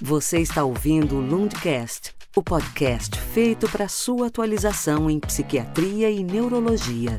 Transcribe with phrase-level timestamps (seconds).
[0.00, 7.18] Você está ouvindo o Lundcast, o podcast feito para sua atualização em psiquiatria e neurologia.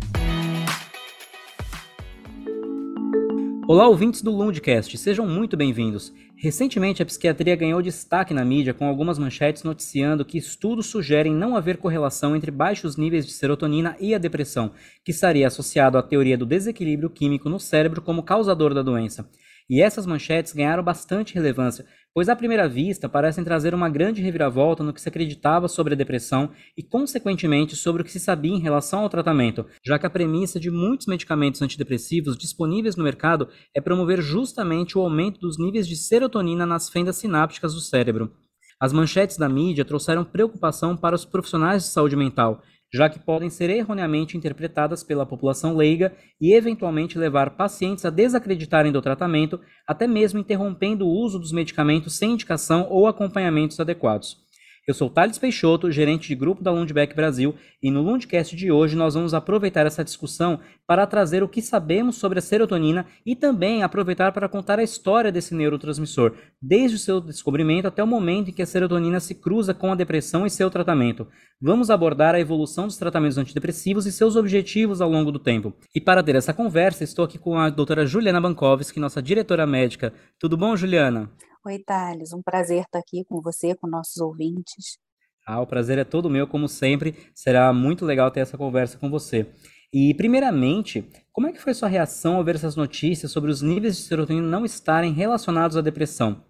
[3.67, 6.13] Olá, ouvintes do Lundcast, sejam muito bem-vindos.
[6.37, 11.57] Recentemente, a psiquiatria ganhou destaque na mídia com algumas manchetes noticiando que estudos sugerem não
[11.57, 14.71] haver correlação entre baixos níveis de serotonina e a depressão,
[15.03, 19.29] que estaria associado à teoria do desequilíbrio químico no cérebro como causador da doença.
[19.69, 24.83] E essas manchetes ganharam bastante relevância, pois à primeira vista parecem trazer uma grande reviravolta
[24.83, 28.59] no que se acreditava sobre a depressão e, consequentemente, sobre o que se sabia em
[28.59, 33.81] relação ao tratamento, já que a premissa de muitos medicamentos antidepressivos disponíveis no mercado é
[33.81, 38.33] promover justamente o aumento dos níveis de serotonina nas fendas sinápticas do cérebro.
[38.79, 43.49] As manchetes da mídia trouxeram preocupação para os profissionais de saúde mental, já que podem
[43.49, 50.07] ser erroneamente interpretadas pela população leiga e eventualmente levar pacientes a desacreditarem do tratamento, até
[50.07, 54.48] mesmo interrompendo o uso dos medicamentos sem indicação ou acompanhamentos adequados.
[54.89, 58.95] Eu sou Thales Peixoto, gerente de grupo da Lundbeck Brasil, e no Lundcast de hoje
[58.95, 63.83] nós vamos aproveitar essa discussão para trazer o que sabemos sobre a serotonina e também
[63.83, 68.51] aproveitar para contar a história desse neurotransmissor, desde o seu descobrimento até o momento em
[68.51, 71.27] que a serotonina se cruza com a depressão e seu tratamento.
[71.61, 75.71] Vamos abordar a evolução dos tratamentos antidepressivos e seus objetivos ao longo do tempo.
[75.93, 80.11] E para ter essa conversa, estou aqui com a doutora Juliana Bankovski, nossa diretora médica.
[80.39, 81.29] Tudo bom, Juliana?
[81.69, 84.97] Oi, Thales, um prazer estar aqui com você, com nossos ouvintes.
[85.45, 87.31] Ah, o prazer é todo meu, como sempre.
[87.31, 89.47] Será muito legal ter essa conversa com você.
[89.93, 93.97] E, primeiramente, como é que foi sua reação ao ver essas notícias sobre os níveis
[93.97, 96.43] de serotonina não estarem relacionados à depressão?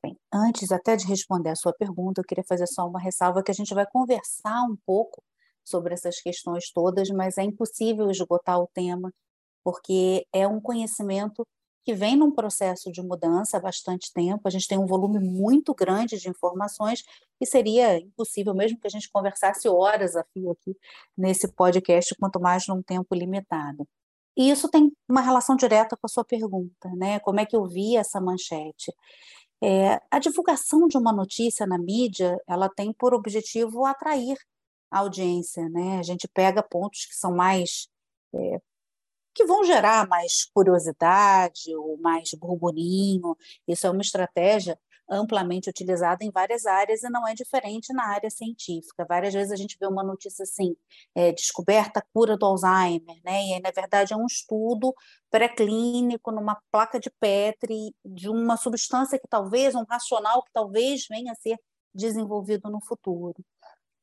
[0.00, 3.50] Bem, antes até de responder a sua pergunta, eu queria fazer só uma ressalva que
[3.50, 5.24] a gente vai conversar um pouco
[5.64, 9.10] sobre essas questões todas, mas é impossível esgotar o tema,
[9.64, 11.44] porque é um conhecimento
[11.84, 14.40] que vem num processo de mudança há bastante tempo.
[14.46, 17.04] A gente tem um volume muito grande de informações
[17.40, 20.76] e seria impossível, mesmo que a gente conversasse horas a fio aqui
[21.16, 23.86] nesse podcast, quanto mais num tempo limitado.
[24.36, 27.20] E isso tem uma relação direta com a sua pergunta, né?
[27.20, 28.92] Como é que eu vi essa manchete?
[29.62, 34.36] É, a divulgação de uma notícia na mídia, ela tem por objetivo atrair
[34.90, 35.98] a audiência, né?
[35.98, 37.88] A gente pega pontos que são mais
[38.34, 38.60] é,
[39.34, 43.36] que vão gerar mais curiosidade ou mais burburinho.
[43.66, 44.78] Isso é uma estratégia
[45.08, 49.04] amplamente utilizada em várias áreas e não é diferente na área científica.
[49.06, 50.74] Várias vezes a gente vê uma notícia assim,
[51.14, 53.44] é, descoberta a cura do Alzheimer, né?
[53.44, 54.94] E aí, na verdade é um estudo
[55.30, 61.32] pré-clínico numa placa de Petri de uma substância que talvez, um racional que talvez venha
[61.32, 61.58] a ser
[61.94, 63.36] desenvolvido no futuro.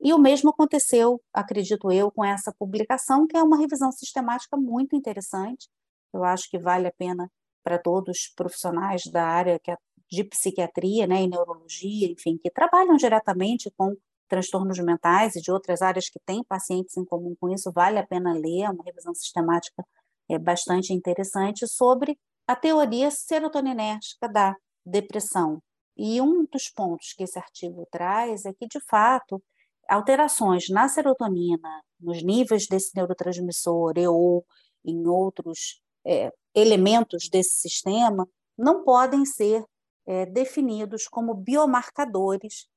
[0.02, 4.96] E o mesmo aconteceu, acredito eu, com essa publicação, que é uma revisão sistemática muito
[4.96, 5.70] interessante.
[6.14, 7.32] Eu acho que vale a pena
[7.64, 9.76] para todos os profissionais da área é
[10.10, 13.96] de psiquiatria né, e neurologia, enfim, que trabalham diretamente com
[14.28, 18.06] transtornos mentais e de outras áreas que têm pacientes em comum com isso, vale a
[18.06, 19.86] pena ler, é uma revisão sistemática
[20.30, 22.18] é bastante interessante sobre
[22.48, 25.62] a teoria serotoninérgica da depressão.
[25.98, 29.42] E um dos pontos que esse artigo traz é que, de fato,
[29.88, 34.46] alterações na serotonina, nos níveis desse neurotransmissor e ou
[34.84, 38.28] em outros é, elementos desse sistema,
[38.58, 39.64] não podem ser
[40.06, 42.68] é, definidos como biomarcadores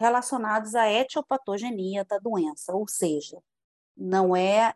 [0.00, 3.38] relacionados à etiopatogenia da doença, ou seja,
[3.96, 4.74] não é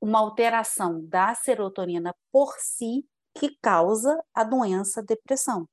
[0.00, 5.68] uma alteração da serotonina por si que causa a doença depressão.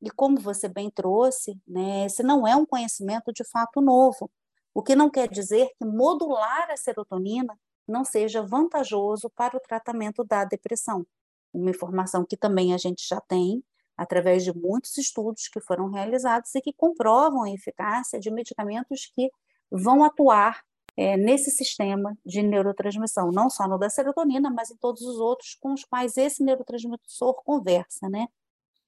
[0.00, 4.30] E como você bem trouxe, né, esse não é um conhecimento de fato novo.
[4.72, 10.24] O que não quer dizer que modular a serotonina não seja vantajoso para o tratamento
[10.24, 11.04] da depressão.
[11.52, 13.62] Uma informação que também a gente já tem
[13.96, 19.30] através de muitos estudos que foram realizados e que comprovam a eficácia de medicamentos que
[19.70, 20.62] vão atuar
[20.96, 25.54] é, nesse sistema de neurotransmissão, não só no da serotonina, mas em todos os outros
[25.54, 28.26] com os quais esse neurotransmissor conversa, né?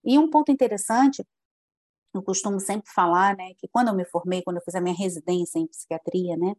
[0.04, 1.24] E um ponto interessante
[2.14, 4.94] eu costumo sempre falar, né, que quando eu me formei, quando eu fiz a minha
[4.94, 6.54] residência em psiquiatria, né,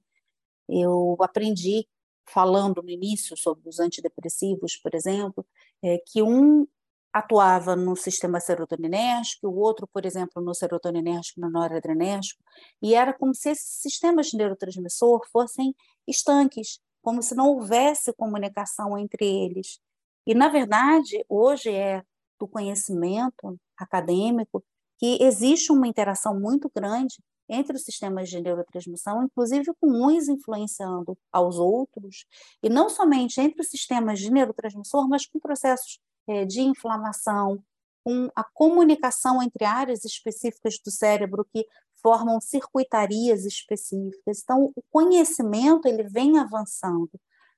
[0.67, 1.87] eu aprendi
[2.27, 5.45] falando no início sobre os antidepressivos, por exemplo,
[5.83, 6.67] é, que um
[7.13, 12.43] atuava no sistema serotoninérgico, o outro, por exemplo, no serotoninérgico, no noradrenérgico,
[12.81, 15.75] e era como se esses sistemas de neurotransmissor fossem
[16.07, 19.79] estanques, como se não houvesse comunicação entre eles.
[20.25, 22.03] E, na verdade, hoje é
[22.39, 24.63] do conhecimento acadêmico
[25.03, 31.17] que existe uma interação muito grande entre os sistemas de neurotransmissão, inclusive com uns influenciando
[31.29, 32.25] aos outros,
[32.63, 37.61] e não somente entre os sistemas de neurotransmissor, mas com processos é, de inflamação,
[38.01, 41.67] com a comunicação entre áreas específicas do cérebro que
[42.01, 44.39] formam circuitarias específicas.
[44.41, 47.11] Então, o conhecimento ele vem avançando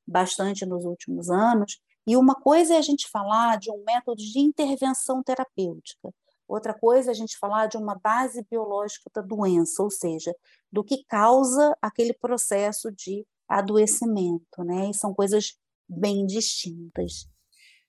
[0.08, 4.40] bastante nos últimos anos, e uma coisa é a gente falar de um método de
[4.40, 6.12] intervenção terapêutica,
[6.48, 10.34] outra coisa é a gente falar de uma base biológica da doença, ou seja,
[10.72, 14.90] do que causa aquele processo de adoecimento, né?
[14.90, 15.58] E são coisas
[15.88, 17.28] bem distintas.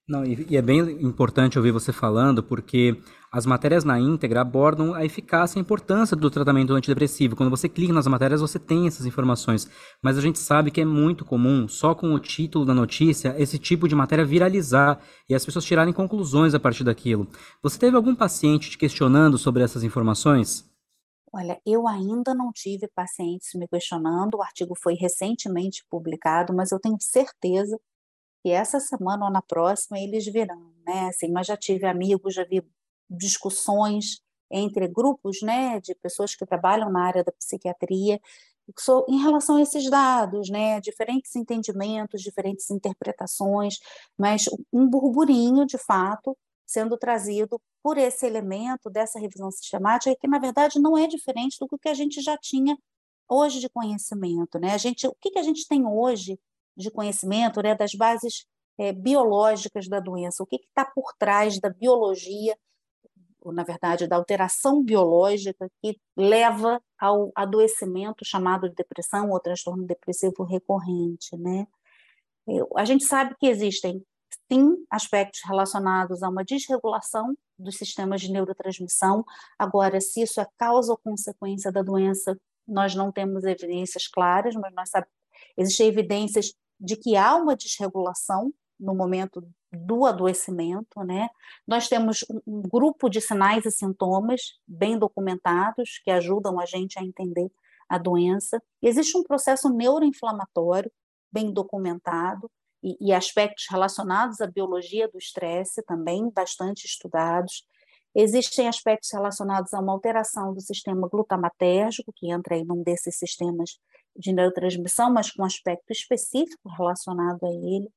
[0.09, 2.97] Não, e, e, é bem importante ouvir você falando, porque
[3.33, 7.35] as matérias na íntegra abordam a eficácia e a importância do tratamento antidepressivo.
[7.35, 9.69] Quando você clica nas matérias, você tem essas informações.
[10.01, 13.59] Mas a gente sabe que é muito comum, só com o título da notícia, esse
[13.59, 17.27] tipo de matéria viralizar e as pessoas tirarem conclusões a partir daquilo.
[17.61, 20.65] Você teve algum paciente te questionando sobre essas informações?
[21.33, 26.79] Olha, eu ainda não tive pacientes me questionando, o artigo foi recentemente publicado, mas eu
[26.79, 27.77] tenho certeza
[28.47, 31.09] que essa semana ou na próxima eles virão, né?
[31.09, 32.65] Assim, mas já tive amigos, já vi
[33.11, 38.21] discussões entre grupos, né, de pessoas que trabalham na área da psiquiatria
[39.09, 43.81] em relação a esses dados, né, diferentes entendimentos, diferentes interpretações,
[44.17, 50.39] mas um burburinho de fato sendo trazido por esse elemento dessa revisão sistemática que na
[50.39, 52.79] verdade não é diferente do que a gente já tinha
[53.29, 54.73] hoje de conhecimento, né?
[54.73, 56.39] A gente, o que, que a gente tem hoje
[56.77, 58.47] de conhecimento né, das bases
[58.79, 62.57] é, biológicas da doença, o que está por trás da biologia,
[63.41, 69.87] ou na verdade da alteração biológica que leva ao adoecimento chamado de depressão ou transtorno
[69.87, 71.67] depressivo recorrente, né?
[72.77, 74.05] A gente sabe que existem
[74.51, 79.25] sim aspectos relacionados a uma desregulação dos sistemas de neurotransmissão.
[79.59, 84.73] Agora, se isso é causa ou consequência da doença, nós não temos evidências claras, mas
[84.75, 85.17] nós sabemos
[85.57, 89.43] existem evidências de que há uma desregulação no momento
[89.73, 91.29] do adoecimento, né?
[91.67, 97.03] Nós temos um, grupo de sinais e sintomas bem documentados que ajudam a gente a
[97.03, 97.51] entender
[97.89, 98.63] a doença.
[98.83, 100.91] Existe um processo neuroinflamatório
[101.33, 102.51] bem documentado
[102.83, 107.65] e, e aspectos relacionados à biologia do estresse também bastante estudados.
[108.19, 113.79] Existem aspectos relacionados a uma alteração do sistema glutamatérgico, que entra aí num desses sistemas
[114.17, 117.91] de neurotransmissão, mas com aspecto específico relacionado a ele.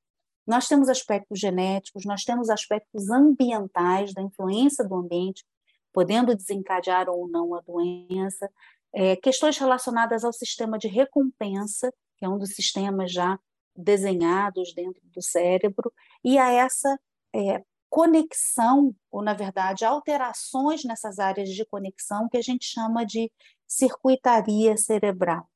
[0.46, 5.46] Nós temos aspectos genéticos, nós temos aspectos ambientais, da influência do ambiente,
[5.94, 8.52] podendo desencadear ou não a doença,
[8.94, 13.40] é, questões relacionadas ao sistema de recompensa, que é um dos sistemas já
[13.74, 15.94] desenhados dentro do cérebro,
[16.26, 17.00] e a essa
[17.34, 23.32] é, conexão, ou na verdade, alterações nessas áreas de conexão que a gente chama de
[23.68, 25.50] circuitaria cerebral.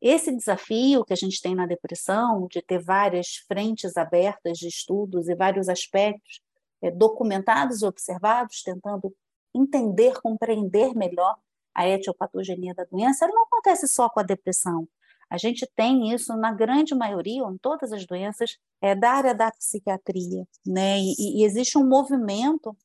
[0.00, 5.28] Esse desafio que a gente tem na depressão, de ter várias frentes abertas de estudos
[5.28, 6.40] e vários aspectos
[6.82, 9.14] é, documentados e observados, tentando
[9.54, 11.36] entender, compreender melhor
[11.74, 14.88] a etiopatogenia da doença, ela não acontece só com a depressão.
[15.30, 19.34] A gente tem isso na grande maioria, ou em todas as doenças, é, da área
[19.34, 20.46] da psiquiatria.
[20.66, 20.98] Né?
[21.00, 22.76] E, e existe um movimento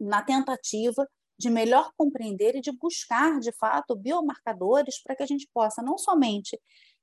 [0.00, 1.06] na tentativa
[1.38, 5.98] de melhor compreender e de buscar, de fato, biomarcadores para que a gente possa não
[5.98, 6.58] somente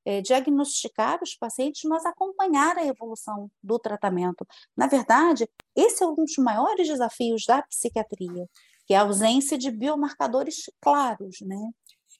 [0.05, 4.45] é, diagnosticar os pacientes, mas acompanhar a evolução do tratamento.
[4.75, 8.49] Na verdade, esse é um dos maiores desafios da psiquiatria,
[8.85, 11.71] que é a ausência de biomarcadores claros, né?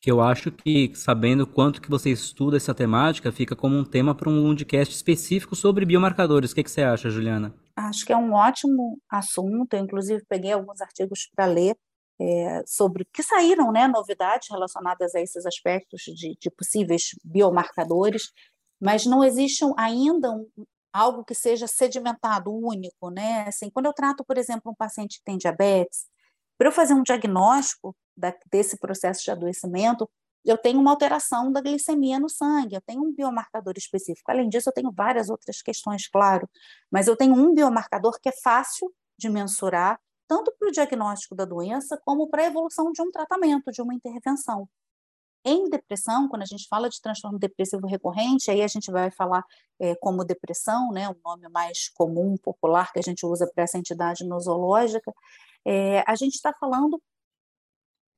[0.03, 4.13] Que eu acho que, sabendo quanto que você estuda essa temática, fica como um tema
[4.13, 6.51] para um podcast específico sobre biomarcadores.
[6.51, 7.55] O que, que você acha, Juliana?
[7.74, 9.74] Acho que é um ótimo assunto.
[9.74, 11.77] Eu, inclusive, peguei alguns artigos para ler
[12.19, 18.24] é, sobre que saíram né, novidades relacionadas a esses aspectos de, de possíveis biomarcadores,
[18.81, 20.45] mas não existe ainda um,
[20.91, 23.10] algo que seja sedimentado, único.
[23.10, 23.45] Né?
[23.48, 26.07] Assim, quando eu trato, por exemplo, um paciente que tem diabetes,
[26.57, 30.10] para eu fazer um diagnóstico da, desse processo de adoecimento,
[30.46, 34.29] eu tenho uma alteração da glicemia no sangue, eu tenho um biomarcador específico.
[34.29, 36.50] Além disso, eu tenho várias outras questões, claro,
[36.91, 41.46] mas eu tenho um biomarcador que é fácil de mensurar, tanto para o diagnóstico da
[41.46, 44.67] doença como para a evolução de um tratamento, de uma intervenção.
[45.46, 49.43] Em depressão, quando a gente fala de transtorno depressivo recorrente, aí a gente vai falar
[49.79, 53.77] é, como depressão, né, o nome mais comum, popular, que a gente usa para essa
[53.77, 55.13] entidade nosológica,
[55.65, 57.01] é, a gente está falando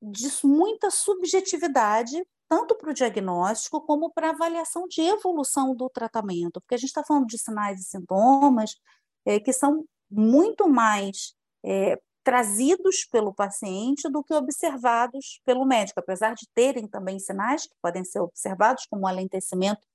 [0.00, 6.60] de muita subjetividade, tanto para o diagnóstico como para a avaliação de evolução do tratamento,
[6.60, 8.76] porque a gente está falando de sinais e sintomas
[9.24, 11.34] é, que são muito mais
[11.64, 17.74] é, trazidos pelo paciente do que observados pelo médico, apesar de terem também sinais que
[17.80, 19.86] podem ser observados, como alentecimento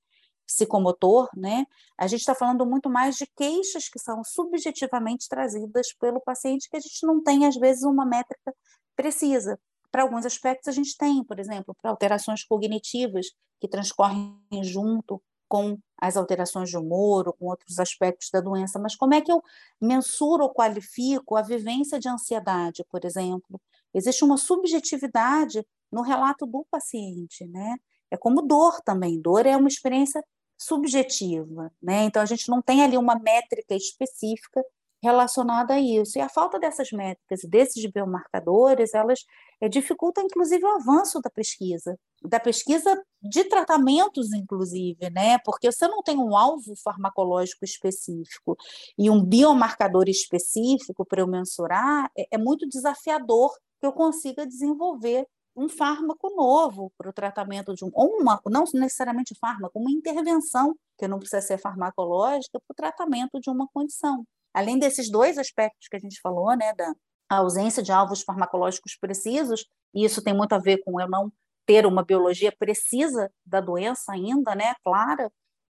[0.46, 1.66] psicomotor, né?
[1.96, 6.76] A gente está falando muito mais de queixas que são subjetivamente trazidas pelo paciente, que
[6.76, 8.54] a gente não tem, às vezes, uma métrica
[8.96, 9.58] precisa.
[9.92, 13.26] Para alguns aspectos, a gente tem, por exemplo, para alterações cognitivas
[13.60, 18.96] que transcorrem junto com as alterações de humor ou com outros aspectos da doença, mas
[18.96, 19.42] como é que eu
[19.78, 23.60] mensuro ou qualifico a vivência de ansiedade, por exemplo?
[23.92, 27.76] Existe uma subjetividade no relato do paciente, né?
[28.10, 29.20] É como dor também.
[29.20, 30.24] Dor é uma experiência
[30.58, 32.04] subjetiva, né?
[32.04, 34.64] Então a gente não tem ali uma métrica específica
[35.02, 36.18] relacionada a isso.
[36.18, 39.24] E a falta dessas métricas e desses biomarcadores, elas
[39.60, 45.38] é, dificultam, inclusive, o avanço da pesquisa, da pesquisa de tratamentos, inclusive, né?
[45.44, 48.56] Porque você não tem um alvo farmacológico específico
[48.96, 55.26] e um biomarcador específico para eu mensurar, é, é muito desafiador que eu consiga desenvolver
[55.54, 60.74] um fármaco novo para o tratamento de um, ou uma, não necessariamente fármaco, uma intervenção,
[60.96, 64.24] que não precisa ser farmacológica, para o tratamento de uma condição.
[64.54, 66.94] Além desses dois aspectos que a gente falou, né, da
[67.30, 71.32] ausência de alvos farmacológicos precisos, e isso tem muito a ver com eu não
[71.66, 75.30] ter uma biologia precisa da doença ainda, né, clara,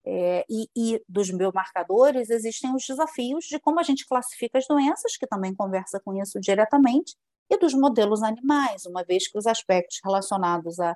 [0.07, 5.17] é, e, e, dos biomarcadores, existem os desafios de como a gente classifica as doenças,
[5.17, 7.15] que também conversa com isso diretamente,
[7.49, 10.95] e dos modelos animais, uma vez que os aspectos relacionados a,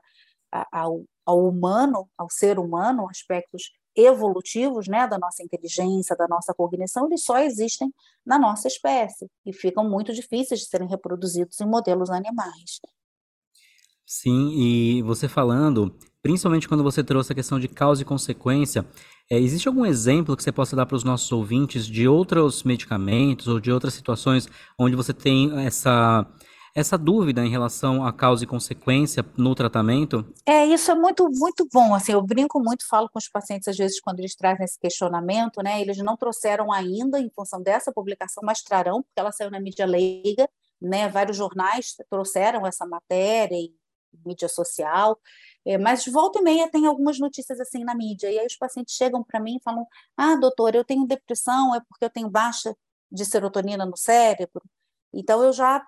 [0.52, 6.54] a, ao, ao humano, ao ser humano, aspectos evolutivos né, da nossa inteligência, da nossa
[6.54, 7.94] cognição, eles só existem
[8.26, 12.80] na nossa espécie e ficam muito difíceis de serem reproduzidos em modelos animais.
[14.06, 18.84] Sim, e você falando, principalmente quando você trouxe a questão de causa e consequência,
[19.30, 23.48] é, existe algum exemplo que você possa dar para os nossos ouvintes de outros medicamentos
[23.48, 24.48] ou de outras situações
[24.80, 26.26] onde você tem essa
[26.80, 30.26] essa dúvida em relação à causa e consequência no tratamento?
[30.46, 31.94] É, isso é muito, muito bom.
[31.94, 35.62] Assim, eu brinco muito, falo com os pacientes, às vezes, quando eles trazem esse questionamento,
[35.62, 35.82] né?
[35.82, 39.86] Eles não trouxeram ainda, em função dessa publicação, mas trarão, porque ela saiu na mídia
[39.86, 40.50] leiga,
[40.82, 41.10] né?
[41.10, 43.74] Vários jornais trouxeram essa matéria em
[44.26, 45.20] mídia social.
[45.66, 48.56] É, mas de volta e meia tem algumas notícias assim na mídia, e aí os
[48.56, 49.86] pacientes chegam para mim e falam:
[50.18, 52.76] Ah, doutor, eu tenho depressão, é porque eu tenho baixa
[53.12, 54.62] de serotonina no cérebro.
[55.14, 55.86] Então eu já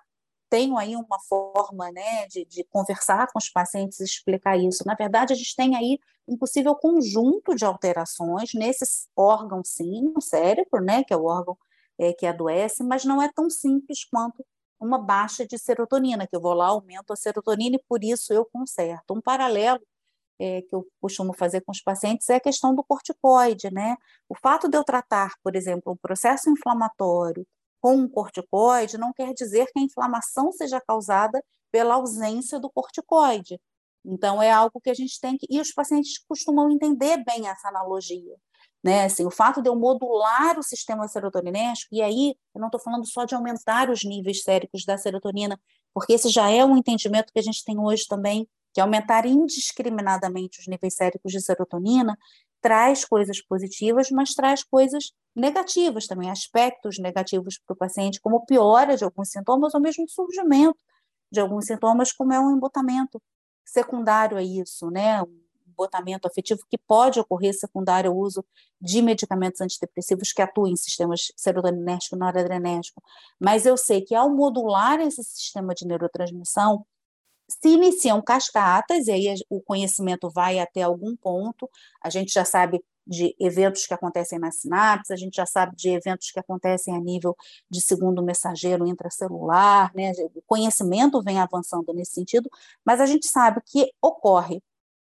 [0.52, 4.84] tenho aí uma forma né, de, de conversar com os pacientes e explicar isso.
[4.86, 8.84] Na verdade, a gente tem aí um possível conjunto de alterações nesse
[9.16, 11.56] órgão, sim, no cérebro, né, que é o órgão
[11.98, 14.44] é, que adoece, mas não é tão simples quanto
[14.78, 18.44] uma baixa de serotonina, que eu vou lá, aumento a serotonina e por isso eu
[18.44, 19.14] conserto.
[19.14, 19.80] Um paralelo
[20.38, 23.96] é, que eu costumo fazer com os pacientes é a questão do corticoide, né?
[24.28, 27.46] O fato de eu tratar, por exemplo, um processo inflamatório
[27.82, 33.60] com um corticoide não quer dizer que a inflamação seja causada pela ausência do corticoide.
[34.04, 35.46] Então, é algo que a gente tem que.
[35.50, 38.36] E os pacientes costumam entender bem essa analogia.
[38.82, 39.04] Né?
[39.04, 43.06] Assim, o fato de eu modular o sistema serotoninérgico, e aí eu não estou falando
[43.06, 45.58] só de aumentar os níveis séricos da serotonina,
[45.94, 50.60] porque esse já é um entendimento que a gente tem hoje também, que aumentar indiscriminadamente
[50.60, 52.16] os níveis séricos de serotonina
[52.62, 58.96] traz coisas positivas, mas traz coisas negativas também, aspectos negativos para o paciente, como piora
[58.96, 60.78] de alguns sintomas ou mesmo surgimento
[61.30, 63.20] de alguns sintomas, como é um embotamento
[63.64, 65.22] secundário a isso, né?
[65.22, 68.44] Um embotamento afetivo que pode ocorrer secundário ao uso
[68.80, 73.02] de medicamentos antidepressivos que atuam em sistemas serotoninérgico e noradrenérgico.
[73.40, 76.84] Mas eu sei que ao modular esse sistema de neurotransmissão,
[77.48, 81.68] se iniciam cascatas, e aí o conhecimento vai até algum ponto,
[82.02, 85.90] a gente já sabe de eventos que acontecem nas sinapses, a gente já sabe de
[85.90, 87.36] eventos que acontecem a nível
[87.68, 90.12] de segundo mensageiro intracelular, né?
[90.34, 92.48] o conhecimento vem avançando nesse sentido,
[92.84, 94.62] mas a gente sabe que ocorre,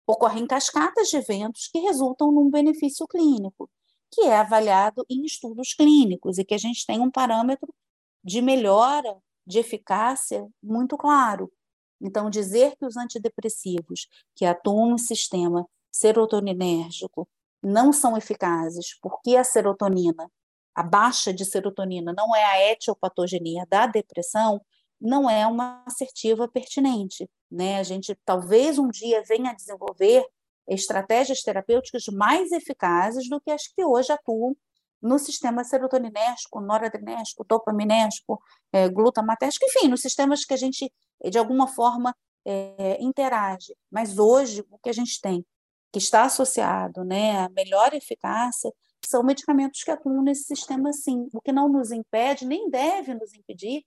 [0.07, 3.69] ocorrem cascatas de eventos que resultam num benefício clínico,
[4.11, 7.75] que é avaliado em estudos clínicos e que a gente tem um parâmetro
[8.23, 9.17] de melhora
[9.47, 11.51] de eficácia muito claro.
[12.01, 17.29] Então, dizer que os antidepressivos que atuam no sistema serotoninérgico
[17.63, 20.31] não são eficazes porque a serotonina,
[20.75, 24.61] a baixa de serotonina, não é a etiopatogenia da depressão,
[25.01, 27.29] não é uma assertiva pertinente.
[27.51, 27.79] Né?
[27.79, 30.25] A gente talvez um dia venha a desenvolver
[30.69, 34.57] estratégias terapêuticas mais eficazes do que as que hoje atuam
[35.07, 38.41] no sistema serotoninérgico, noradrenérgico, dopaminérgico,
[38.73, 40.93] é, enfim, nos sistemas que a gente,
[41.31, 43.75] de alguma forma, é, interage.
[43.91, 45.45] Mas hoje, o que a gente tem
[45.93, 48.71] que está associado né, a melhor eficácia,
[49.07, 53.33] são medicamentos que atuam nesse sistema sim, o que não nos impede, nem deve nos
[53.33, 53.83] impedir,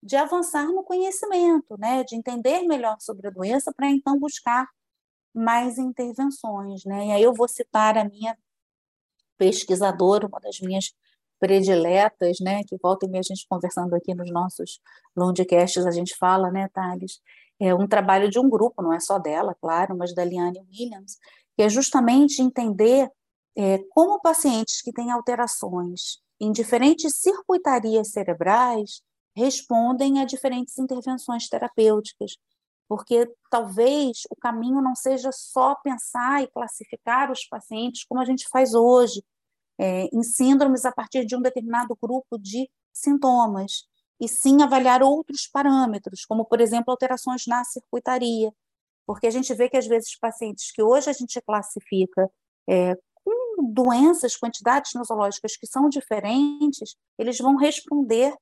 [0.00, 4.68] de avançar no conhecimento, né, de entender melhor sobre a doença, para então buscar
[5.34, 7.06] mais intervenções, né?
[7.06, 8.36] E aí eu vou citar a minha
[9.38, 10.92] pesquisadora, uma das minhas
[11.38, 14.80] prediletas, né, que volta e meia a gente conversando aqui nos nossos
[15.16, 17.20] longcasts, a gente fala, né, Thales,
[17.60, 21.16] é um trabalho de um grupo, não é só dela, claro, mas da Liane Williams,
[21.56, 23.08] que é justamente entender
[23.56, 29.02] é, como pacientes que têm alterações em diferentes circuitarias cerebrais
[29.36, 32.36] respondem a diferentes intervenções terapêuticas,
[32.88, 38.48] porque talvez o caminho não seja só pensar e classificar os pacientes como a gente
[38.48, 39.22] faz hoje,
[39.78, 43.86] é, em síndromes a partir de um determinado grupo de sintomas,
[44.20, 48.52] e sim avaliar outros parâmetros, como, por exemplo, alterações na circuitaria,
[49.06, 52.28] porque a gente vê que, às vezes, pacientes que hoje a gente classifica
[52.68, 58.34] é, com doenças, quantidades nosológicas que são diferentes, eles vão responder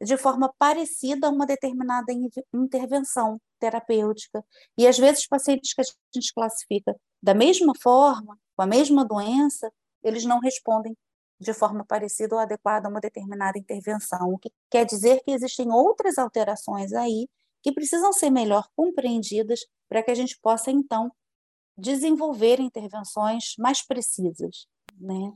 [0.00, 2.12] de forma parecida a uma determinada
[2.52, 4.44] intervenção terapêutica.
[4.76, 5.84] E às vezes pacientes que a
[6.14, 9.70] gente classifica da mesma forma, com a mesma doença,
[10.02, 10.96] eles não respondem
[11.38, 15.70] de forma parecida ou adequada a uma determinada intervenção, o que quer dizer que existem
[15.70, 17.28] outras alterações aí
[17.62, 21.10] que precisam ser melhor compreendidas para que a gente possa então
[21.76, 24.66] desenvolver intervenções mais precisas,
[24.98, 25.32] né?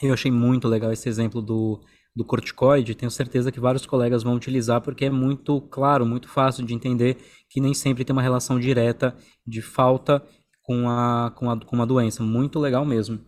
[0.00, 1.80] Eu achei muito legal esse exemplo do
[2.18, 6.66] do corticoide, tenho certeza que vários colegas vão utilizar porque é muito claro, muito fácil
[6.66, 7.16] de entender
[7.48, 10.20] que nem sempre tem uma relação direta de falta
[10.60, 12.20] com a, com a, com uma doença.
[12.20, 13.20] Muito legal mesmo.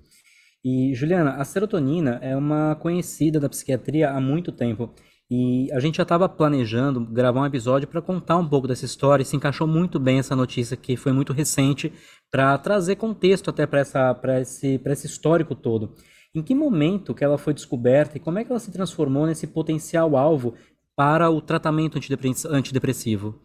[0.65, 4.93] E, Juliana, a serotonina é uma conhecida da psiquiatria há muito tempo.
[5.31, 9.23] E a gente já estava planejando gravar um episódio para contar um pouco dessa história
[9.23, 11.93] e se encaixou muito bem essa notícia que foi muito recente
[12.29, 15.95] para trazer contexto até para esse, esse histórico todo.
[16.35, 19.47] Em que momento que ela foi descoberta e como é que ela se transformou nesse
[19.47, 20.55] potencial alvo
[20.95, 21.99] para o tratamento
[22.51, 23.41] antidepressivo?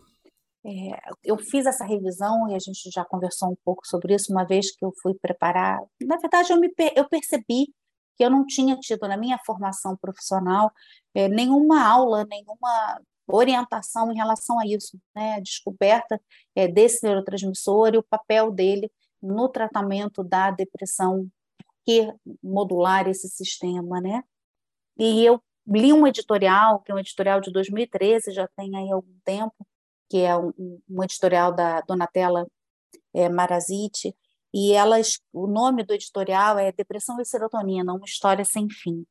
[0.64, 4.44] É, eu fiz essa revisão e a gente já conversou um pouco sobre isso uma
[4.44, 5.80] vez que eu fui preparar.
[6.02, 7.68] Na verdade, eu, me, eu percebi
[8.18, 10.72] que eu não tinha tido na minha formação profissional
[11.14, 15.36] é, nenhuma aula, nenhuma orientação em relação a isso, né?
[15.36, 16.20] A descoberta
[16.56, 21.28] é, desse neurotransmissor e o papel dele no tratamento da depressão
[21.86, 22.12] que
[22.44, 24.24] modular esse sistema, né?
[24.98, 29.18] E eu li um editorial, que é um editorial de 2013, já tem aí algum
[29.24, 29.56] tempo,
[30.10, 30.52] que é um,
[30.90, 32.48] um editorial da Donatella
[33.14, 33.90] é, Marazzi,
[34.54, 39.06] e elas, o nome do editorial é Depressão e Serotonina, uma história sem fim.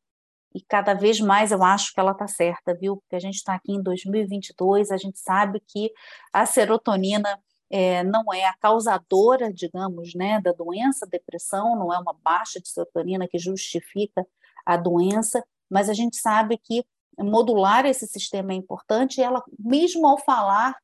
[0.54, 2.96] E cada vez mais eu acho que ela está certa, viu?
[2.96, 5.92] Porque a gente está aqui em 2022, a gente sabe que
[6.32, 7.38] a serotonina
[7.76, 12.68] é, não é a causadora, digamos, né, da doença, depressão, não é uma baixa de
[12.68, 14.24] serotonina que justifica
[14.64, 16.86] a doença, mas a gente sabe que
[17.18, 20.76] modular esse sistema é importante e ela, mesmo ao falar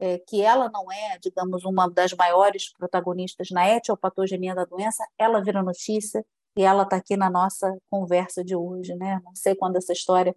[0.00, 5.42] é, que ela não é, digamos, uma das maiores protagonistas na etiopatogenia da doença, ela
[5.44, 6.24] vira notícia
[6.56, 9.20] e ela está aqui na nossa conversa de hoje, né?
[9.22, 10.34] Não sei quando essa história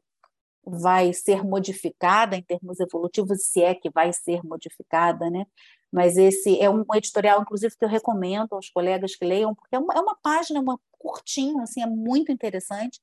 [0.65, 5.45] vai ser modificada em termos evolutivos, se é que vai ser modificada, né?
[5.91, 9.79] Mas esse é um editorial, inclusive, que eu recomendo aos colegas que leiam, porque é
[9.79, 12.99] uma, é uma página, uma curtinha, assim, é muito interessante,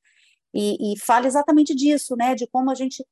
[0.55, 3.05] e, e fala exatamente disso, né, de como a gente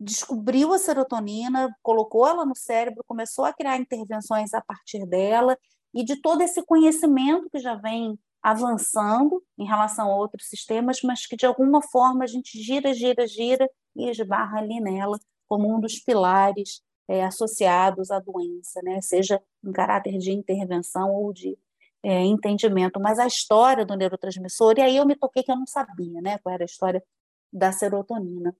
[0.00, 5.56] descobriu a serotonina, colocou ela no cérebro, começou a criar intervenções a partir dela,
[5.94, 11.26] e de todo esse conhecimento que já vem avançando em relação a outros sistemas, mas
[11.26, 15.78] que de alguma forma a gente gira, gira, gira e esbarra ali nela como um
[15.78, 19.00] dos pilares é, associados à doença, né?
[19.00, 21.58] seja em caráter de intervenção ou de
[22.02, 23.00] é, entendimento.
[23.00, 26.38] Mas a história do neurotransmissor, e aí eu me toquei que eu não sabia né,
[26.38, 27.02] qual era a história
[27.52, 28.56] da serotonina,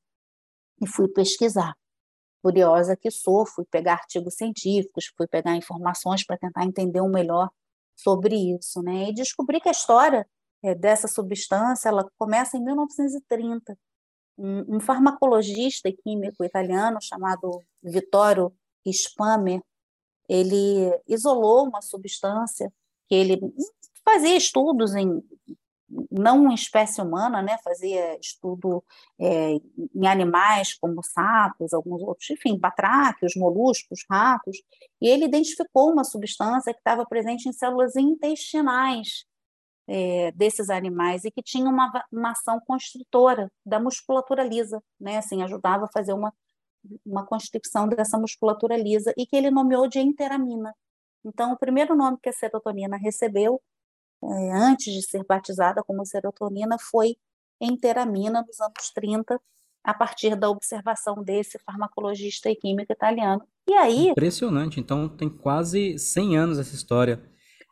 [0.80, 1.74] e fui pesquisar.
[2.42, 7.48] Curiosa que sou, fui pegar artigos científicos, fui pegar informações para tentar entender um melhor
[7.94, 9.10] sobre isso, né?
[9.10, 10.26] E descobri que a história
[10.62, 13.78] é, dessa substância ela começa em 1930,
[14.42, 18.52] um, um farmacologista e químico italiano chamado Vittorio
[18.90, 19.62] Spamer,
[20.28, 22.72] ele isolou uma substância
[23.08, 23.40] que ele
[24.04, 25.22] fazia estudos em
[26.10, 27.58] não em espécie humana, né?
[27.62, 28.82] Fazia estudo
[29.20, 29.56] é,
[29.94, 34.56] em animais como sapos, alguns outros, enfim, batráquios, moluscos, ratos,
[35.00, 39.26] e ele identificou uma substância que estava presente em células intestinais
[39.94, 45.18] é, desses animais e que tinha uma, uma ação construtora da musculatura lisa, né?
[45.18, 46.32] Assim, ajudava a fazer uma,
[47.04, 50.74] uma constricção dessa musculatura lisa e que ele nomeou de enteramina.
[51.22, 53.60] Então, o primeiro nome que a serotonina recebeu,
[54.24, 57.14] é, antes de ser batizada como serotonina, foi
[57.60, 59.38] enteramina, nos anos 30,
[59.84, 63.46] a partir da observação desse farmacologista e químico italiano.
[63.68, 64.08] E aí...
[64.08, 67.22] Impressionante, então tem quase 100 anos essa história.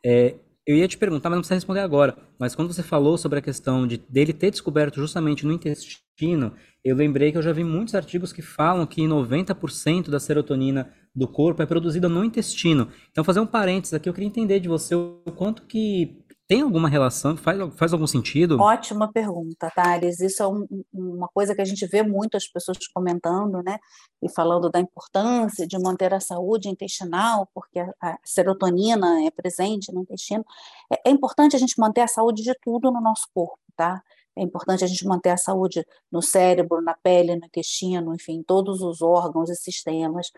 [0.05, 2.15] É, eu ia te perguntar, mas não precisa responder agora.
[2.39, 6.95] Mas quando você falou sobre a questão de dele ter descoberto justamente no intestino, eu
[6.95, 11.61] lembrei que eu já vi muitos artigos que falam que 90% da serotonina do corpo
[11.61, 12.87] é produzida no intestino.
[13.11, 16.20] Então, fazer um parênteses aqui, eu queria entender de você o quanto que
[16.51, 18.59] tem alguma relação, faz, faz algum sentido?
[18.59, 20.19] Ótima pergunta, Thales.
[20.19, 23.79] Isso é um, uma coisa que a gente vê muito as pessoas comentando, né?
[24.21, 29.93] E falando da importância de manter a saúde intestinal, porque a, a serotonina é presente
[29.93, 30.43] no intestino.
[30.91, 34.01] É, é importante a gente manter a saúde de tudo no nosso corpo, tá?
[34.35, 38.81] É importante a gente manter a saúde no cérebro, na pele, no intestino, enfim, todos
[38.81, 40.29] os órgãos e sistemas.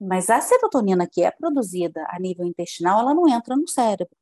[0.00, 4.14] Mas a serotonina que é produzida a nível intestinal, ela não entra no cérebro.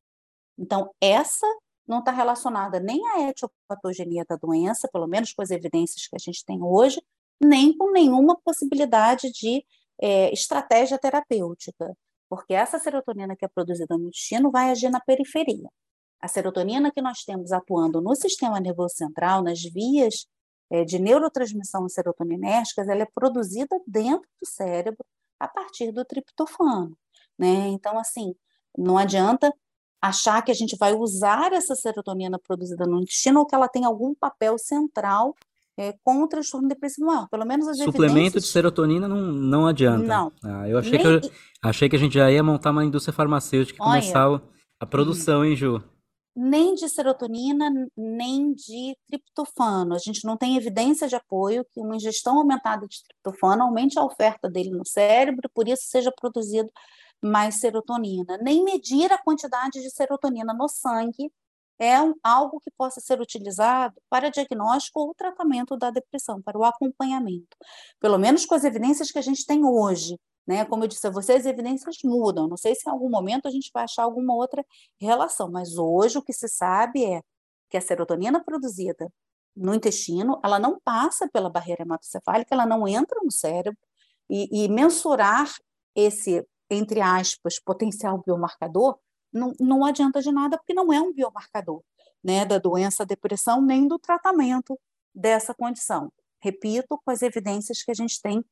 [0.58, 1.46] Então, essa
[1.86, 6.18] não está relacionada nem à etiopatogenia da doença, pelo menos com as evidências que a
[6.18, 7.02] gente tem hoje,
[7.40, 9.64] nem com nenhuma possibilidade de
[10.00, 11.94] é, estratégia terapêutica,
[12.28, 15.68] porque essa serotonina que é produzida no intestino vai agir na periferia.
[16.20, 20.26] A serotonina que nós temos atuando no sistema nervoso central, nas vias
[20.70, 25.04] é, de neurotransmissão serotoninérgicas, ela é produzida dentro do cérebro
[25.38, 26.96] a partir do triptofano.
[27.38, 27.68] Né?
[27.68, 28.34] Então, assim,
[28.76, 29.52] não adianta
[30.08, 33.84] achar que a gente vai usar essa serotonina produzida no intestino ou que ela tem
[33.84, 35.34] algum papel central
[35.78, 37.26] é, com o transtorno depressivo maior.
[37.28, 38.44] Pelo menos as Suplemento evidências...
[38.44, 40.06] de serotonina não, não adianta.
[40.06, 40.32] Não.
[40.44, 41.00] Ah, eu achei, Nem...
[41.00, 41.30] que eu,
[41.62, 44.40] achei que a gente já ia montar uma indústria farmacêutica e começar
[44.78, 45.44] a produção, hum.
[45.44, 45.82] hein, Ju?
[46.36, 49.94] Nem de serotonina, nem de triptofano.
[49.94, 54.04] A gente não tem evidência de apoio que uma ingestão aumentada de triptofano aumente a
[54.04, 56.68] oferta dele no cérebro, por isso seja produzido
[57.24, 58.38] mais serotonina.
[58.38, 61.32] Nem medir a quantidade de serotonina no sangue
[61.78, 66.64] é um, algo que possa ser utilizado para diagnóstico ou tratamento da depressão, para o
[66.64, 67.56] acompanhamento.
[67.98, 70.18] Pelo menos com as evidências que a gente tem hoje.
[70.46, 70.64] Né?
[70.66, 72.46] Como eu disse a vocês, as evidências mudam.
[72.46, 74.64] Não sei se em algum momento a gente vai achar alguma outra
[75.00, 77.22] relação, mas hoje o que se sabe é
[77.70, 79.10] que a serotonina produzida
[79.56, 83.78] no intestino, ela não passa pela barreira hematocefálica, ela não entra no cérebro,
[84.28, 85.52] e, e mensurar
[85.94, 88.98] esse, entre aspas, potencial biomarcador
[89.32, 91.82] não, não adianta de nada, porque não é um biomarcador
[92.22, 94.78] né, da doença, depressão, nem do tratamento
[95.14, 96.10] dessa condição.
[96.40, 98.44] Repito, com as evidências que a gente tem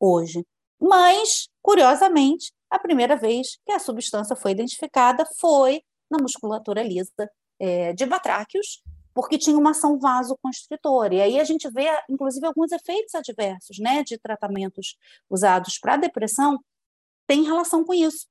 [0.00, 0.44] hoje.
[0.80, 7.92] Mas, curiosamente, a primeira vez que a substância foi identificada foi na musculatura lisa é,
[7.92, 8.82] de batráquios,
[9.14, 11.14] porque tinha uma ação vasoconstritora.
[11.14, 14.96] E aí a gente vê, inclusive, alguns efeitos adversos né, de tratamentos
[15.30, 16.58] usados para depressão,
[17.26, 18.26] tem relação com isso.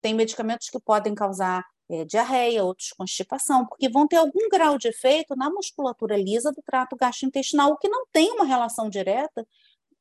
[0.00, 4.88] Tem medicamentos que podem causar é, diarreia, outros constipação, porque vão ter algum grau de
[4.88, 9.46] efeito na musculatura lisa do trato gastrointestinal, o que não tem uma relação direta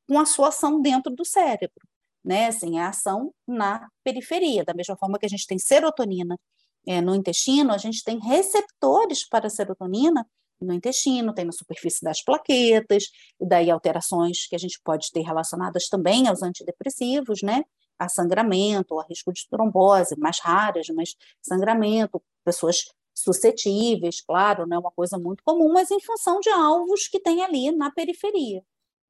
[0.07, 1.87] com a sua ação dentro do cérebro.
[2.23, 2.47] Né?
[2.47, 4.63] Assim, é a ação na periferia.
[4.63, 6.39] Da mesma forma que a gente tem serotonina
[6.87, 10.27] é, no intestino, a gente tem receptores para serotonina
[10.59, 13.05] no intestino, tem na superfície das plaquetas,
[13.39, 17.63] e daí alterações que a gente pode ter relacionadas também aos antidepressivos, né?
[17.97, 24.79] A sangramento, a risco de trombose, mais raras, mas sangramento, pessoas suscetíveis, claro, não é
[24.79, 28.61] uma coisa muito comum, mas em função de alvos que tem ali na periferia,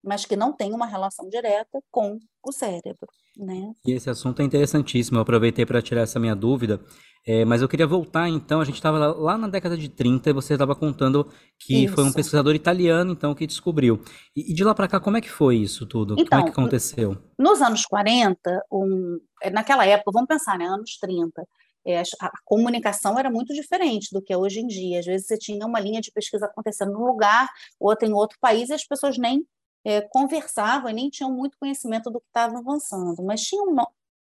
[0.04, 3.08] mas que não tem uma relação direta com o cérebro.
[3.36, 3.74] Né?
[3.86, 6.80] E esse assunto é interessantíssimo, eu aproveitei para tirar essa minha dúvida,
[7.28, 10.34] é, mas eu queria voltar então, a gente estava lá na década de 30 e
[10.34, 11.96] você estava contando que isso.
[11.96, 14.00] foi um pesquisador italiano então que descobriu.
[14.36, 16.14] E, e de lá para cá, como é que foi isso tudo?
[16.14, 17.18] Então, como é que então, aconteceu?
[17.40, 21.44] Nos anos 40, um, é, naquela época, vamos pensar, né, anos 30,
[21.88, 25.00] é, a comunicação era muito diferente do que é hoje em dia.
[25.00, 27.48] Às vezes você tinha uma linha de pesquisa acontecendo num lugar,
[27.80, 29.46] outra em outro país, e as pessoas nem
[29.86, 33.24] é, conversavam e nem tinham muito conhecimento do que estava avançando.
[33.24, 33.76] Mas tinha um,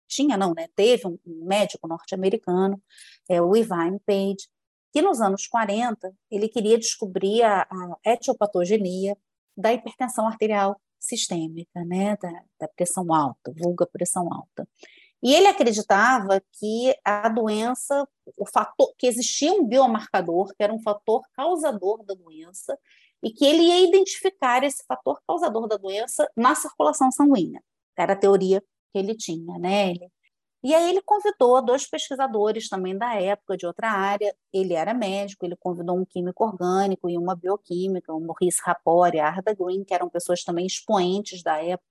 [0.07, 0.67] tinha não, né?
[0.75, 2.81] Teve um médico norte-americano,
[3.29, 4.47] é, o Irvine Page,
[4.91, 9.17] que nos anos 40 ele queria descobrir a, a etiopatogenia
[9.55, 12.17] da hipertensão arterial sistêmica, né?
[12.17, 14.67] Da, da pressão alta, vulga pressão alta.
[15.21, 18.05] E ele acreditava que a doença,
[18.37, 22.77] o fator, que existia um biomarcador, que era um fator causador da doença,
[23.23, 27.63] e que ele ia identificar esse fator causador da doença na circulação sanguínea.
[27.97, 28.61] Era a teoria
[28.93, 29.89] que ele tinha, né?
[29.89, 30.09] Ele,
[30.63, 34.33] e aí ele convidou dois pesquisadores também da época, de outra área.
[34.53, 39.19] Ele era médico, ele convidou um químico orgânico e uma bioquímica, o Maurice Rapport e
[39.19, 41.89] a Arda Green, que eram pessoas também expoentes da época,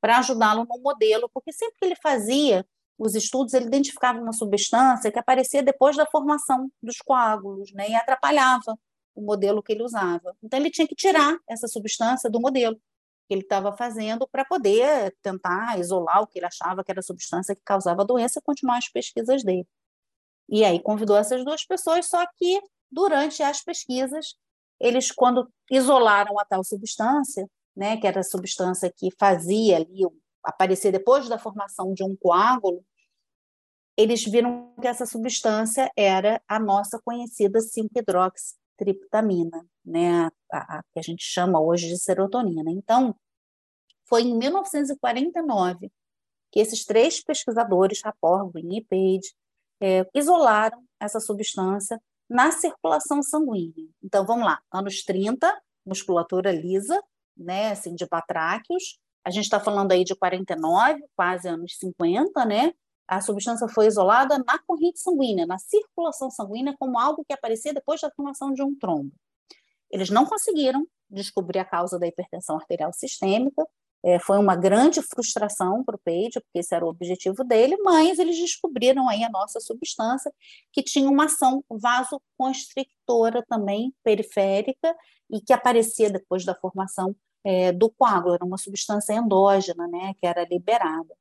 [0.00, 2.66] para ajudá-lo no modelo, porque sempre que ele fazia
[2.98, 7.94] os estudos, ele identificava uma substância que aparecia depois da formação dos coágulos, né, e
[7.94, 8.78] atrapalhava
[9.14, 10.34] o modelo que ele usava.
[10.42, 12.78] Então, ele tinha que tirar essa substância do modelo
[13.26, 17.02] que ele estava fazendo para poder tentar isolar o que ele achava que era a
[17.02, 19.66] substância que causava a doença e continuar as pesquisas dele.
[20.48, 22.60] E aí convidou essas duas pessoas, só que
[22.90, 24.36] durante as pesquisas,
[24.78, 30.02] eles, quando isolaram a tal substância, né, que era a substância que fazia ali
[30.42, 32.84] aparecer depois da formação de um coágulo,
[33.96, 41.02] eles viram que essa substância era a nossa conhecida 5-hidroxitriptamina, né, a, a, que a
[41.02, 42.70] gente chama hoje de serotonina.
[42.70, 43.14] Então,
[44.06, 45.90] foi em 1949
[46.52, 49.34] que esses três pesquisadores, Rapport, Green e Page,
[49.80, 53.88] é, isolaram essa substância na circulação sanguínea.
[54.02, 55.52] Então, vamos lá, anos 30,
[55.84, 57.02] musculatura lisa,
[57.36, 62.74] né, assim, de batráquios, a gente está falando aí de 49, quase anos 50, né?
[63.08, 68.00] A substância foi isolada na corrente sanguínea, na circulação sanguínea, como algo que aparecia depois
[68.00, 69.12] da formação de um trombo.
[69.94, 73.64] Eles não conseguiram descobrir a causa da hipertensão arterial sistêmica,
[74.02, 78.18] é, foi uma grande frustração para o Page, porque esse era o objetivo dele, mas
[78.18, 80.32] eles descobriram aí a nossa substância,
[80.72, 84.94] que tinha uma ação vasoconstrictora também, periférica,
[85.30, 90.26] e que aparecia depois da formação é, do coágulo, era uma substância endógena, né, que
[90.26, 91.14] era liberada.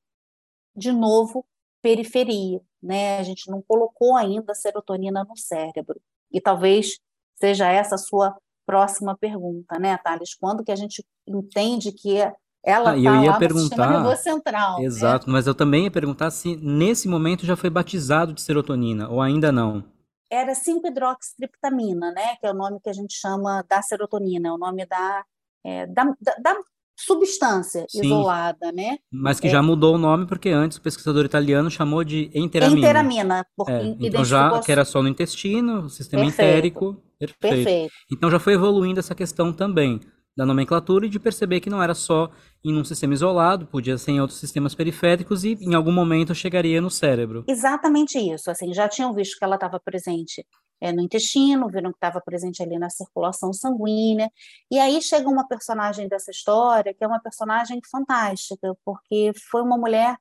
[0.75, 1.45] De novo,
[1.79, 6.99] periferia, né, a gente não colocou ainda a serotonina no cérebro, e talvez
[7.35, 10.35] seja essa a sua próxima pergunta, né, Thales?
[10.35, 12.19] Quando que a gente entende que
[12.63, 14.79] ela ah, tá eu ia lá perguntar, central.
[14.79, 14.85] Né?
[14.85, 15.33] Exato, né?
[15.33, 19.51] mas eu também ia perguntar se nesse momento já foi batizado de serotonina ou ainda
[19.51, 19.83] não.
[20.31, 22.37] Era 5-hidroxitriptamina, né?
[22.39, 25.23] Que é o nome que a gente chama da serotonina, é o nome da,
[25.63, 26.57] é, da, da, da,
[26.95, 28.97] substância Sim, isolada, né?
[29.11, 29.49] Mas que é.
[29.49, 32.79] já mudou o nome porque antes o pesquisador italiano chamou de enteramina.
[32.79, 36.49] Enteramina, porque é, então já que era só no intestino, sistema Perfeito.
[36.49, 37.03] entérico.
[37.39, 37.65] Perfeito.
[37.65, 37.93] Perfeito.
[38.11, 39.99] Então já foi evoluindo essa questão também
[40.35, 42.31] da nomenclatura e de perceber que não era só
[42.63, 46.81] em um sistema isolado, podia ser em outros sistemas periféricos e em algum momento chegaria
[46.81, 47.43] no cérebro.
[47.47, 48.49] Exatamente isso.
[48.49, 50.45] Assim, já tinham visto que ela estava presente
[50.81, 54.29] é, no intestino, viram que estava presente ali na circulação sanguínea.
[54.71, 59.77] E aí chega uma personagem dessa história que é uma personagem fantástica, porque foi uma
[59.77, 60.17] mulher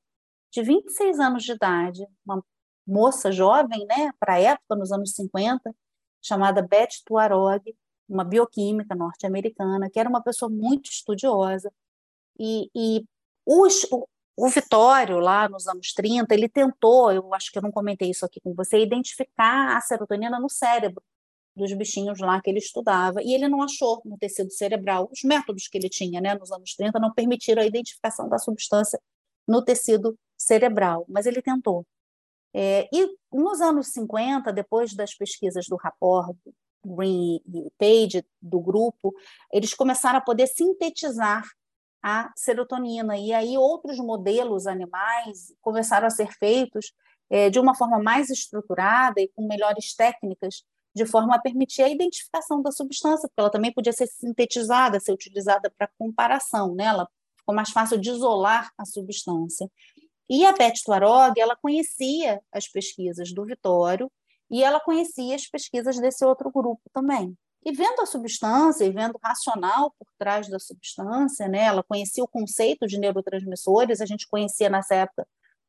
[0.52, 2.42] de 26 anos de idade, uma
[2.86, 5.74] moça jovem, né, para a época, nos anos 50,
[6.22, 7.62] chamada Beth Tuarog,
[8.08, 11.72] uma bioquímica norte-americana, que era uma pessoa muito estudiosa.
[12.38, 13.04] E, e
[13.46, 14.06] os, o,
[14.36, 18.24] o Vitório, lá nos anos 30, ele tentou, eu acho que eu não comentei isso
[18.24, 21.02] aqui com você, identificar a serotonina no cérebro
[21.54, 25.08] dos bichinhos lá que ele estudava, e ele não achou no tecido cerebral.
[25.12, 28.98] Os métodos que ele tinha né, nos anos 30 não permitiram a identificação da substância
[29.46, 31.86] no tecido cerebral, mas ele tentou.
[32.54, 36.36] É, e nos anos 50, depois das pesquisas do Rapport,
[36.84, 39.14] Green e Page, do grupo,
[39.52, 41.44] eles começaram a poder sintetizar
[42.02, 43.16] a serotonina.
[43.16, 46.92] E aí outros modelos animais começaram a ser feitos
[47.30, 51.88] é, de uma forma mais estruturada e com melhores técnicas, de forma a permitir a
[51.88, 56.84] identificação da substância, porque ela também podia ser sintetizada, ser utilizada para comparação, né?
[56.84, 59.70] ela ficou mais fácil de isolar a substância.
[60.34, 64.10] E a Beth Tuarog, ela conhecia as pesquisas do Vitório
[64.50, 67.36] e ela conhecia as pesquisas desse outro grupo também.
[67.62, 72.24] E vendo a substância e vendo o racional por trás da substância, né, ela conhecia
[72.24, 75.28] o conceito de neurotransmissores, a gente conhecia nessa época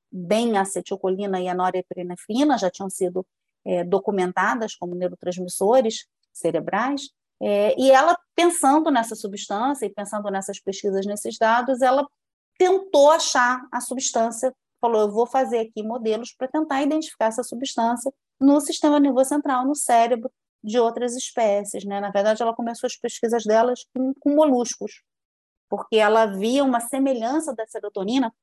[0.09, 3.27] bem a acetilcolina e a norepinefrina, já tinham sido
[3.65, 7.09] é, documentadas como neurotransmissores cerebrais,
[7.41, 12.07] é, e ela, pensando nessa substância e pensando nessas pesquisas, nesses dados, ela
[12.57, 18.11] tentou achar a substância, falou, eu vou fazer aqui modelos para tentar identificar essa substância
[18.39, 20.31] no sistema nervoso central, no cérebro
[20.63, 21.83] de outras espécies.
[21.83, 21.99] Né?
[21.99, 25.03] Na verdade, ela começou as pesquisas delas com, com moluscos,
[25.69, 28.33] porque ela via uma semelhança da serotonina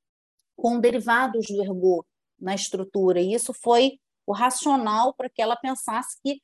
[0.57, 2.07] com derivados do ergot
[2.39, 6.41] na estrutura, e isso foi o racional para que ela pensasse que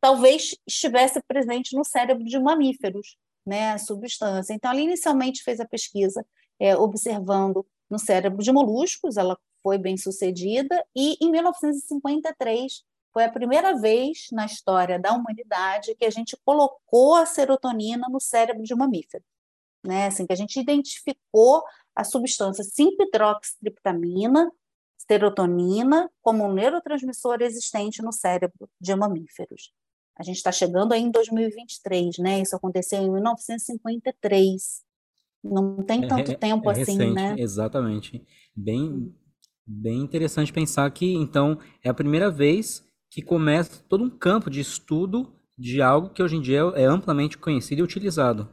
[0.00, 4.52] talvez estivesse presente no cérebro de mamíferos, né, a substância.
[4.52, 6.24] Então, ela inicialmente fez a pesquisa
[6.62, 13.32] é, observando no cérebro de moluscos, ela foi bem sucedida, e em 1953 foi a
[13.32, 18.72] primeira vez na história da humanidade que a gente colocou a serotonina no cérebro de
[18.72, 19.24] um mamífero.
[19.84, 20.06] Né?
[20.06, 21.64] Assim, que a gente identificou
[21.96, 24.48] a substância 5-hidroxitriptamina,
[24.96, 29.72] serotonina, como um neurotransmissor existente no cérebro de mamíferos.
[30.16, 32.40] A gente está chegando aí em 2023, né?
[32.40, 34.84] Isso aconteceu em 1953.
[35.42, 37.34] Não tem é, tanto é, tempo é assim, recente, né?
[37.38, 38.24] Exatamente.
[38.54, 39.14] Bem,
[39.66, 44.60] bem interessante pensar que, então, é a primeira vez que começa todo um campo de
[44.60, 48.48] estudo de algo que hoje em dia é amplamente conhecido e utilizado.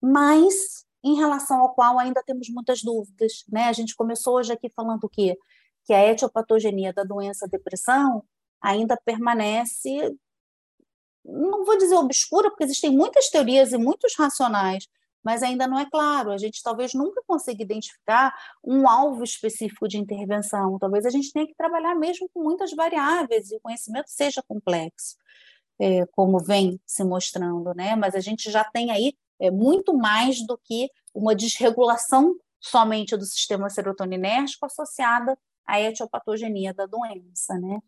[0.00, 3.44] Mas em relação ao qual ainda temos muitas dúvidas.
[3.50, 3.64] Né?
[3.64, 5.36] A gente começou hoje aqui falando que,
[5.84, 8.24] que a etiopatogenia da doença depressão
[8.60, 10.16] ainda permanece,
[11.24, 14.86] não vou dizer obscura, porque existem muitas teorias e muitos racionais,
[15.22, 16.30] mas ainda não é claro.
[16.30, 20.78] A gente talvez nunca consiga identificar um alvo específico de intervenção.
[20.78, 25.16] Talvez a gente tenha que trabalhar mesmo com muitas variáveis e o conhecimento seja complexo,
[25.78, 27.94] é, como vem se mostrando, né?
[27.96, 33.24] Mas a gente já tem aí é, muito mais do que uma desregulação somente do
[33.24, 37.80] sistema serotoninérgico associada à etiopatogenia da doença, né?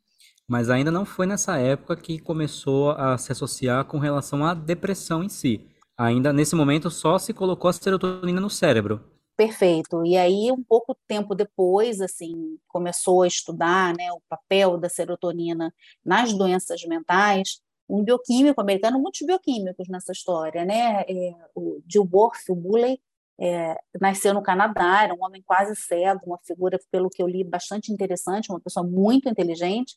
[0.47, 5.23] Mas ainda não foi nessa época que começou a se associar com relação à depressão
[5.23, 5.67] em si.
[5.97, 9.01] Ainda nesse momento só se colocou a serotonina no cérebro.
[9.37, 10.05] Perfeito.
[10.05, 15.75] E aí, um pouco tempo depois, assim, começou a estudar né, o papel da serotonina
[16.05, 21.03] nas doenças mentais, um bioquímico americano, muitos bioquímicos nessa história, né?
[21.03, 23.01] É, o Gilbert Bulley
[23.39, 27.43] é, nasceu no Canadá, era um homem quase cego, uma figura, pelo que eu li,
[27.45, 29.97] bastante interessante, uma pessoa muito inteligente,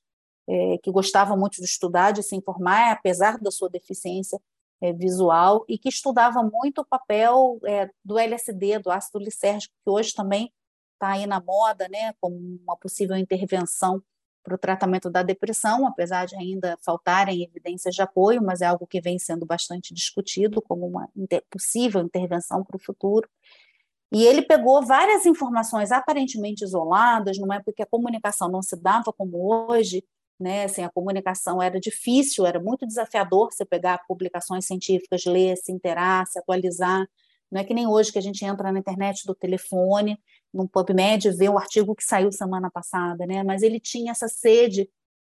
[0.50, 4.40] é, que gostava muito de estudar, de se informar, apesar da sua deficiência
[4.82, 9.90] é, visual, e que estudava muito o papel é, do LSD, do ácido lisérgico, que
[9.90, 10.52] hoje também
[10.94, 14.02] está aí na moda, né, como uma possível intervenção
[14.44, 18.88] para o tratamento da depressão, apesar de ainda faltarem evidências de apoio, mas é algo
[18.88, 23.28] que vem sendo bastante discutido como uma inter possível intervenção para o futuro.
[24.10, 29.12] E ele pegou várias informações aparentemente isoladas, numa época que a comunicação não se dava
[29.12, 30.02] como hoje,
[30.40, 30.66] né?
[30.66, 36.28] Assim, a comunicação era difícil, era muito desafiador você pegar publicações científicas, ler, se interar,
[36.28, 37.08] se atualizar.
[37.52, 40.20] Não é que nem hoje que a gente entra na internet do telefone
[40.54, 43.44] no PubMed ver o artigo que saiu semana passada, né?
[43.44, 44.90] Mas ele tinha essa sede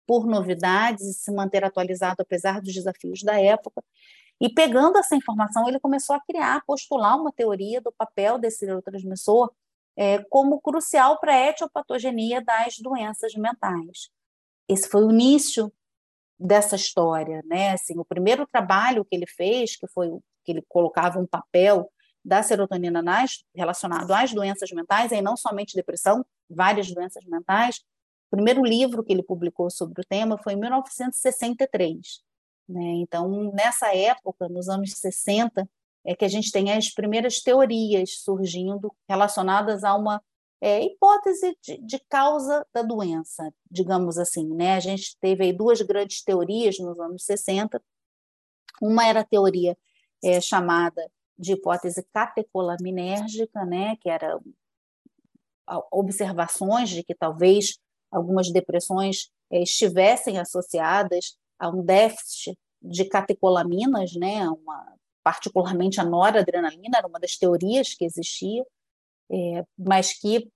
[0.06, 3.84] por novidades e se manter atualizado apesar dos desafios da época.
[4.40, 9.52] E pegando essa informação, ele começou a criar, postular uma teoria do papel desse neurotransmissor
[9.96, 14.10] é, como crucial para a etiopatogenia das doenças mentais.
[14.68, 15.72] Esse foi o início
[16.40, 17.72] dessa história, né?
[17.72, 20.10] Assim, o primeiro trabalho que ele fez, que foi
[20.44, 21.90] que ele colocava um papel
[22.24, 27.78] da serotonina nas, relacionado às doenças mentais, e não somente depressão, várias doenças mentais.
[28.32, 32.22] O primeiro livro que ele publicou sobre o tema foi em 1963.
[32.68, 32.82] Né?
[32.96, 35.70] Então, nessa época, nos anos 60,
[36.06, 40.22] é que a gente tem as primeiras teorias surgindo relacionadas a uma
[40.66, 44.48] é, hipótese de, de, causa da doença, digamos assim.
[44.56, 44.76] Né?
[44.76, 47.84] A gente teve aí duas grandes teorias nos anos 60.
[48.82, 49.78] Uma era a teoria
[50.24, 54.40] é, chamada de hipótese catecolaminérgica, né, que era
[55.92, 57.78] observações de que talvez
[58.10, 67.00] algumas depressões eh, estivessem associadas a um déficit de catecolaminas, né, uma, particularmente a noradrenalina,
[67.00, 68.64] era uma das teorias que existia,
[69.34, 70.48] é, mas que,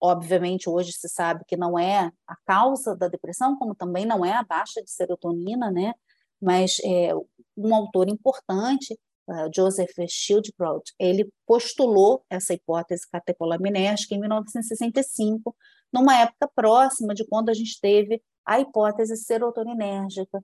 [0.00, 4.32] obviamente, hoje se sabe que não é a causa da depressão, como também não é
[4.32, 5.92] a baixa de serotonina, né,
[6.40, 7.14] mas é,
[7.56, 15.54] um autor importante uh, Joseph Schildkraut, ele postulou essa hipótese catecolaminérgica em 1965,
[15.92, 20.42] numa época próxima de quando a gente teve a hipótese serotoninérgica,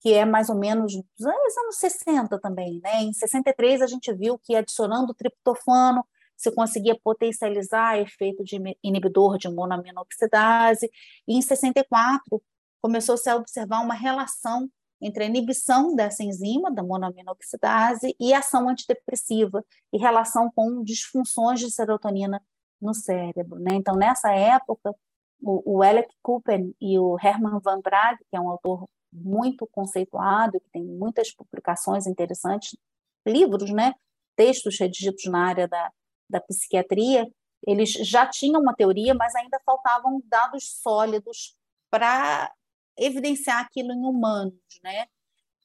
[0.00, 2.80] que é mais ou menos dos anos 60 também.
[2.82, 3.02] Né?
[3.02, 6.04] Em 63, a gente viu que adicionando triptofano
[6.38, 10.88] se conseguia potencializar efeito de inibidor de monoaminoxidase,
[11.26, 12.40] e em 64
[12.80, 14.70] começou-se a observar uma relação
[15.00, 21.70] entre a inibição dessa enzima, da monoaminoxidase, e ação antidepressiva, e relação com disfunções de
[21.70, 22.40] serotonina
[22.80, 23.58] no cérebro.
[23.58, 23.74] Né?
[23.74, 24.94] Então, nessa época,
[25.40, 26.08] o, o Alec
[26.80, 32.06] e o Herman Van Praag, que é um autor muito conceituado, que tem muitas publicações
[32.06, 32.76] interessantes,
[33.26, 33.94] livros, né?
[34.36, 35.92] textos redigidos na área da,
[36.28, 37.26] da psiquiatria,
[37.66, 41.54] eles já tinham uma teoria, mas ainda faltavam dados sólidos
[41.90, 42.52] para
[42.96, 45.06] evidenciar aquilo em humanos, né?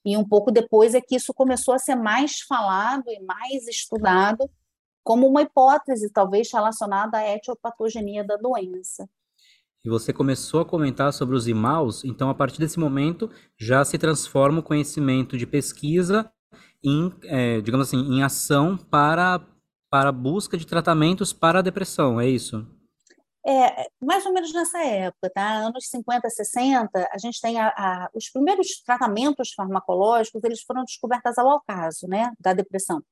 [0.05, 4.49] E um pouco depois é que isso começou a ser mais falado e mais estudado
[5.03, 9.07] como uma hipótese, talvez relacionada à etiopatogenia da doença.
[9.83, 13.97] E você começou a comentar sobre os IMAUs, então a partir desse momento já se
[13.97, 16.31] transforma o conhecimento de pesquisa
[16.81, 19.45] em, é, digamos assim, em ação para,
[19.93, 22.65] para busca de tratamentos para a depressão, é isso?
[23.45, 25.47] É, mais ou menos nessa época, tá?
[25.57, 31.37] anos 50, 60, a gente tem a, a, os primeiros tratamentos farmacológicos, eles foram descobertos
[31.37, 33.03] ao acaso, né, da depressão.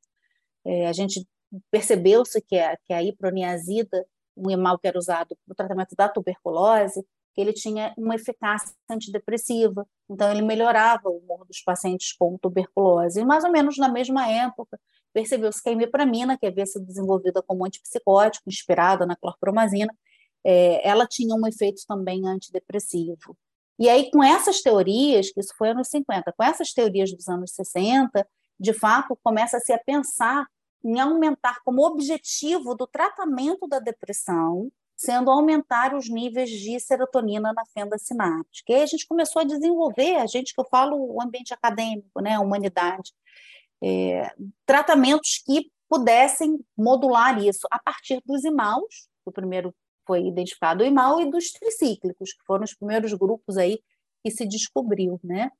[0.66, 1.24] É, a gente
[1.70, 4.04] percebeu-se que, a, que a iproniazida,
[4.36, 7.06] um emal que era usado para o tratamento da tuberculose,
[7.36, 13.22] que ele tinha uma eficácia antidepressiva, então ele melhorava o humor dos pacientes com tuberculose.
[13.22, 14.80] E mais ou menos na mesma época
[15.14, 19.94] percebeu-se que a imipramina, que havia sido desenvolvida como antipsicótico, inspirada na clorpromazina,
[20.44, 23.38] é, ela tinha um efeito também antidepressivo.
[23.80, 27.52] E aí, com essas teorias, que isso foi anos 50, com essas teorias dos anos
[27.52, 28.28] 60,
[28.60, 30.46] de fato, começa-se a pensar
[30.84, 37.64] em aumentar como objetivo do tratamento da depressão, sendo aumentar os níveis de serotonina na
[37.74, 38.72] fenda sináptica.
[38.72, 42.22] E aí a gente começou a desenvolver, a gente que eu falo o ambiente acadêmico,
[42.22, 43.12] né, a humanidade,
[43.84, 44.32] é,
[44.66, 49.74] tratamentos que pudessem modular isso a partir dos imaus, o primeiro
[50.06, 53.80] foi identificado o imal, e dos tricíclicos, que foram os primeiros grupos aí
[54.24, 55.52] que se descobriu, né?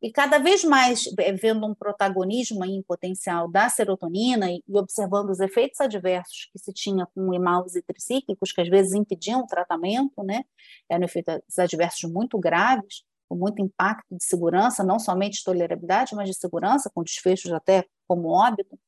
[0.00, 5.40] E cada vez mais é, vendo um protagonismo em potencial da serotonina e observando os
[5.40, 10.22] efeitos adversos que se tinha com imaus e tricíclicos, que às vezes impediam o tratamento,
[10.22, 10.44] né?
[10.88, 16.28] Eram efeitos adversos muito graves, com muito impacto de segurança, não somente de tolerabilidade, mas
[16.28, 18.78] de segurança, com desfechos até como óbito,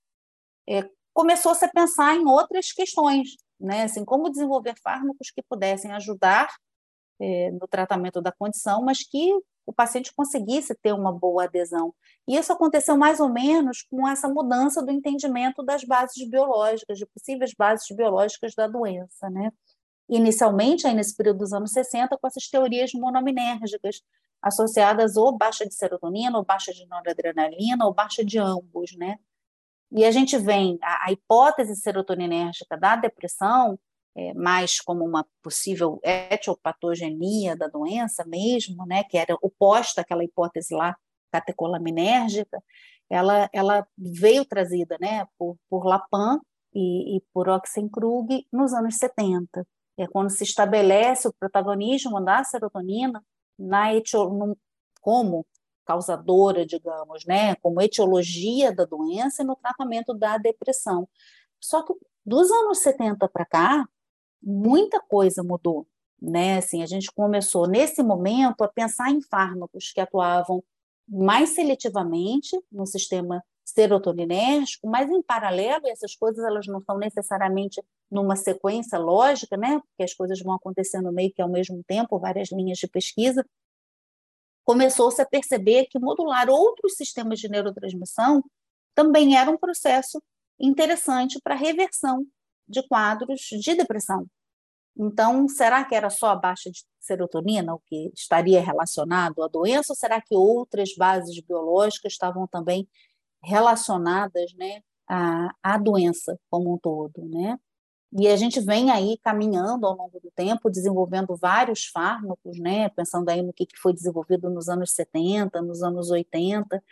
[0.68, 3.82] é, começou-se a pensar em outras questões, né?
[3.82, 6.49] assim, como desenvolver fármacos que pudessem ajudar
[7.20, 9.30] é, no tratamento da condição, mas que
[9.66, 11.95] o paciente conseguisse ter uma boa adesão.
[12.26, 17.07] E isso aconteceu mais ou menos com essa mudança do entendimento das bases biológicas, de
[17.07, 19.53] possíveis bases biológicas da doença, né?
[20.09, 24.03] Inicialmente, aí nesse período dos anos 60, com essas teorias monominérgicas,
[24.43, 29.18] associadas ou baixa de serotonina, ou baixa de noradrenalina, ou baixa de ambos, né?
[29.93, 33.78] E a gente vem, a, a hipótese serotoninérgica da depressão,
[34.16, 40.74] é, mais como uma possível etiopatogenia da doença mesmo, né, que era oposta àquela hipótese
[40.74, 40.97] lá
[41.30, 42.62] catecolaminérgica,
[43.09, 46.41] ela, ela veio trazida né, por, por Lapan
[46.74, 49.66] e, e por Oxenkrug nos anos 70.
[49.99, 53.22] É quando se estabelece o protagonismo da serotonina
[53.61, 54.56] na etio,
[55.00, 55.46] como
[55.84, 61.08] causadora, digamos, né, como etiologia da doença e no tratamento da depressão.
[61.61, 61.92] Só que
[62.24, 63.88] dos anos 70 para cá,
[64.42, 65.86] muita coisa mudou,
[66.20, 66.58] né?
[66.58, 70.62] Assim, a gente começou nesse momento a pensar em fármacos que atuavam
[71.08, 73.42] mais seletivamente no sistema
[73.72, 79.80] serotoninérgico, mas em paralelo, essas coisas elas não estão necessariamente numa sequência lógica, né?
[79.80, 83.44] Porque as coisas vão acontecendo meio que ao mesmo tempo, várias linhas de pesquisa.
[84.64, 88.42] Começou-se a perceber que modular outros sistemas de neurotransmissão
[88.94, 90.22] também era um processo
[90.58, 92.26] interessante para reversão
[92.68, 94.26] de quadros de depressão.
[94.96, 99.92] Então, será que era só a baixa de serotonina o que estaria relacionado à doença,
[99.92, 102.88] ou será que outras bases biológicas estavam também
[103.43, 107.24] relacionadas né, à, à doença como um todo?
[107.28, 107.59] Né?
[108.12, 112.88] E a gente vem aí caminhando ao longo do tempo, desenvolvendo vários fármacos, né?
[112.88, 116.82] pensando aí no que foi desenvolvido nos anos 70, nos anos 80,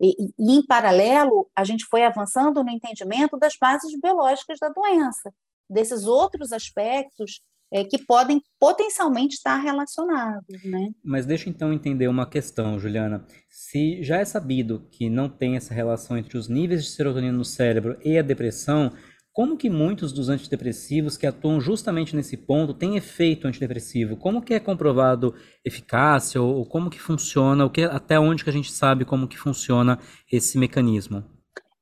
[0.00, 5.34] e, e, em paralelo, a gente foi avançando no entendimento das bases biológicas da doença,
[5.68, 7.40] desses outros aspectos
[7.72, 10.64] é, que podem potencialmente estar relacionados.
[10.64, 10.90] Né?
[11.04, 13.24] Mas deixa então entender uma questão, Juliana.
[13.48, 17.44] Se já é sabido que não tem essa relação entre os níveis de serotonina no
[17.44, 18.92] cérebro e a depressão,
[19.38, 24.16] como que muitos dos antidepressivos que atuam justamente nesse ponto têm efeito antidepressivo?
[24.16, 25.32] Como que é comprovado
[25.64, 27.64] eficácia ou, como que funciona?
[27.64, 31.22] O que até onde que a gente sabe como que funciona esse mecanismo?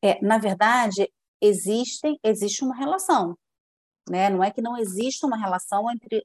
[0.05, 1.09] É, na verdade,
[1.41, 3.35] existem existe uma relação,
[4.09, 4.31] né?
[4.31, 6.25] Não é que não existe uma relação entre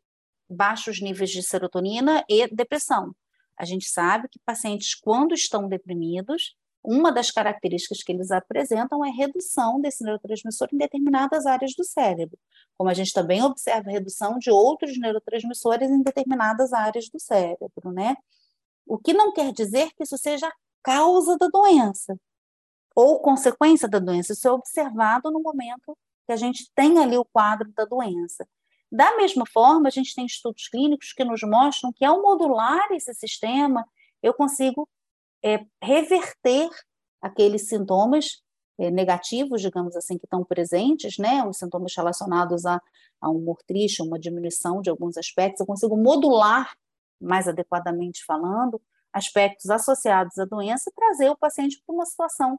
[0.50, 3.16] baixos níveis de serotonina e depressão.
[3.58, 9.10] A gente sabe que pacientes quando estão deprimidos, uma das características que eles apresentam é
[9.10, 12.38] redução desse neurotransmissor em determinadas áreas do cérebro,
[12.76, 18.16] como a gente também observa redução de outros neurotransmissores em determinadas áreas do cérebro, né?
[18.86, 22.18] O que não quer dizer que isso seja a causa da doença
[22.96, 25.96] ou consequência da doença, isso é observado no momento
[26.32, 28.48] que a gente tem ali o quadro da doença.
[28.90, 33.14] Da mesma forma, a gente tem estudos clínicos que nos mostram que ao modular esse
[33.14, 33.86] sistema,
[34.24, 34.88] eu consigo
[35.44, 36.70] é, reverter
[37.22, 38.42] aqueles sintomas
[38.80, 42.82] é, negativos, digamos assim, que estão presentes, né, os sintomas relacionados a,
[43.20, 46.74] a um humor triste, uma diminuição de alguns aspectos, eu consigo modular,
[47.20, 52.58] mais adequadamente falando, aspectos associados à doença e trazer o paciente para uma situação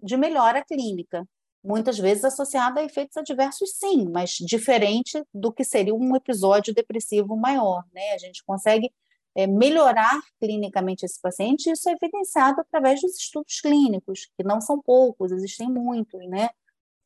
[0.00, 1.28] de melhora clínica,
[1.62, 7.36] muitas vezes associada a efeitos adversos, sim, mas diferente do que seria um episódio depressivo
[7.36, 8.12] maior, né?
[8.14, 8.92] A gente consegue
[9.34, 14.80] é, melhorar clinicamente esse paciente, isso é evidenciado através dos estudos clínicos, que não são
[14.80, 16.50] poucos, existem muitos, né?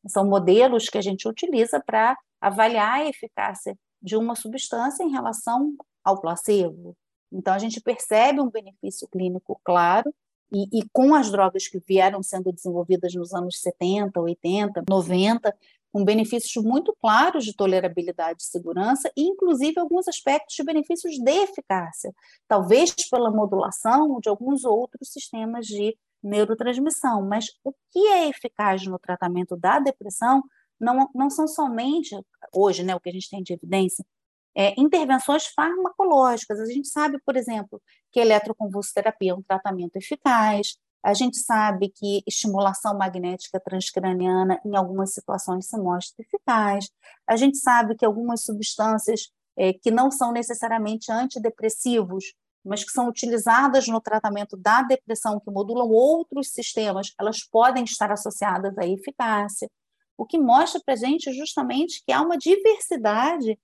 [0.07, 5.73] São modelos que a gente utiliza para avaliar a eficácia de uma substância em relação
[6.03, 6.95] ao placebo.
[7.31, 10.13] Então, a gente percebe um benefício clínico claro
[10.53, 15.55] e, e, com as drogas que vieram sendo desenvolvidas nos anos 70, 80, 90,
[15.91, 21.31] com benefícios muito claros de tolerabilidade e segurança, e inclusive alguns aspectos de benefícios de
[21.31, 22.13] eficácia,
[22.47, 27.21] talvez pela modulação de alguns outros sistemas de neurotransmissão.
[27.27, 30.43] Mas o que é eficaz no tratamento da depressão
[30.79, 32.15] não, não são somente,
[32.53, 34.05] hoje, né, o que a gente tem de evidência,
[34.55, 36.59] é, intervenções farmacológicas.
[36.59, 37.81] A gente sabe, por exemplo,
[38.11, 45.13] que eletroconvulsoterapia é um tratamento eficaz, a gente sabe que estimulação magnética transcraniana, em algumas
[45.13, 46.89] situações, se mostra eficaz.
[47.27, 52.33] A gente sabe que algumas substâncias é, que não são necessariamente antidepressivos,
[52.63, 58.09] mas que são utilizadas no tratamento da depressão, que modulam outros sistemas, elas podem estar
[58.09, 59.69] associadas à eficácia.
[60.17, 63.59] O que mostra para a gente justamente que há uma diversidade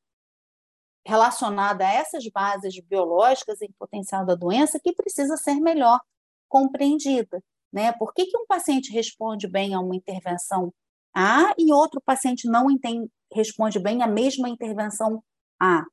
[1.10, 6.00] relacionada a essas bases biológicas em potencial da doença que precisa ser melhor
[6.48, 7.44] compreendida.
[7.74, 7.92] Né?
[7.94, 10.72] Por que, que um paciente responde bem a uma intervenção
[11.14, 15.24] A e outro paciente não entende, responde bem à mesma intervenção
[15.60, 15.84] A?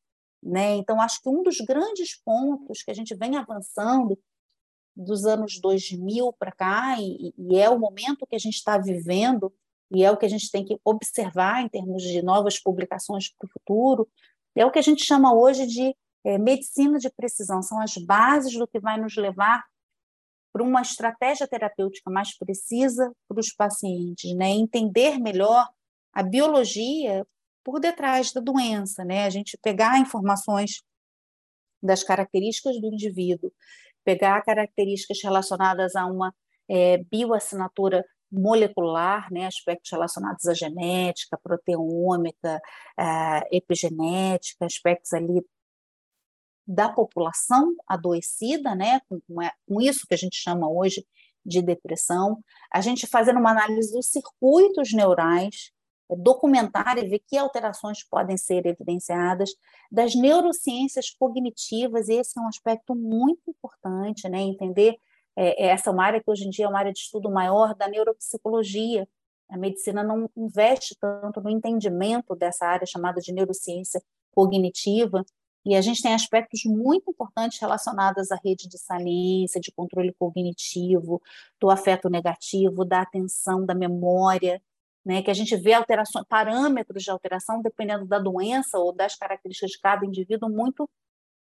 [0.42, 0.76] Né?
[0.76, 4.18] Então, acho que um dos grandes pontos que a gente vem avançando
[4.94, 9.52] dos anos 2000 para cá, e, e, é o momento que a gente está vivendo,
[9.90, 13.46] e é o que a gente tem que observar em termos de novas publicações para
[13.46, 14.08] o futuro,
[14.60, 15.94] é o que a gente chama hoje de
[16.24, 19.64] é, medicina de precisão, são as bases do que vai nos levar
[20.52, 24.48] para uma estratégia terapêutica mais precisa para os pacientes, né?
[24.48, 25.68] entender melhor
[26.12, 27.26] a biologia
[27.62, 29.24] por detrás da doença, né?
[29.24, 30.82] a gente pegar informações
[31.82, 33.52] das características do indivíduo,
[34.02, 36.34] pegar características relacionadas a uma
[36.68, 42.60] é, bioassinatura molecular, né, aspectos relacionados à genética, proteômica,
[43.50, 45.44] epigenética, aspectos ali
[46.66, 49.20] da população adoecida, né, com,
[49.68, 51.06] com isso que a gente chama hoje
[51.44, 55.70] de depressão, a gente fazendo uma análise dos circuitos neurais,
[56.18, 59.50] documentar e ver que alterações podem ser evidenciadas,
[59.90, 64.96] das neurociências cognitivas, esse é um aspecto muito importante, né, entender
[65.36, 67.30] é, é, essa é uma área que hoje em dia é uma área de estudo
[67.30, 69.06] maior da neuropsicologia.
[69.48, 75.24] A medicina não investe tanto no entendimento dessa área chamada de neurociência cognitiva,
[75.66, 81.20] e a gente tem aspectos muito importantes relacionados à rede de saliência, de controle cognitivo,
[81.60, 84.62] do afeto negativo, da atenção, da memória,
[85.04, 89.72] né, que a gente vê alterações, parâmetros de alteração dependendo da doença ou das características
[89.72, 90.88] de cada indivíduo muito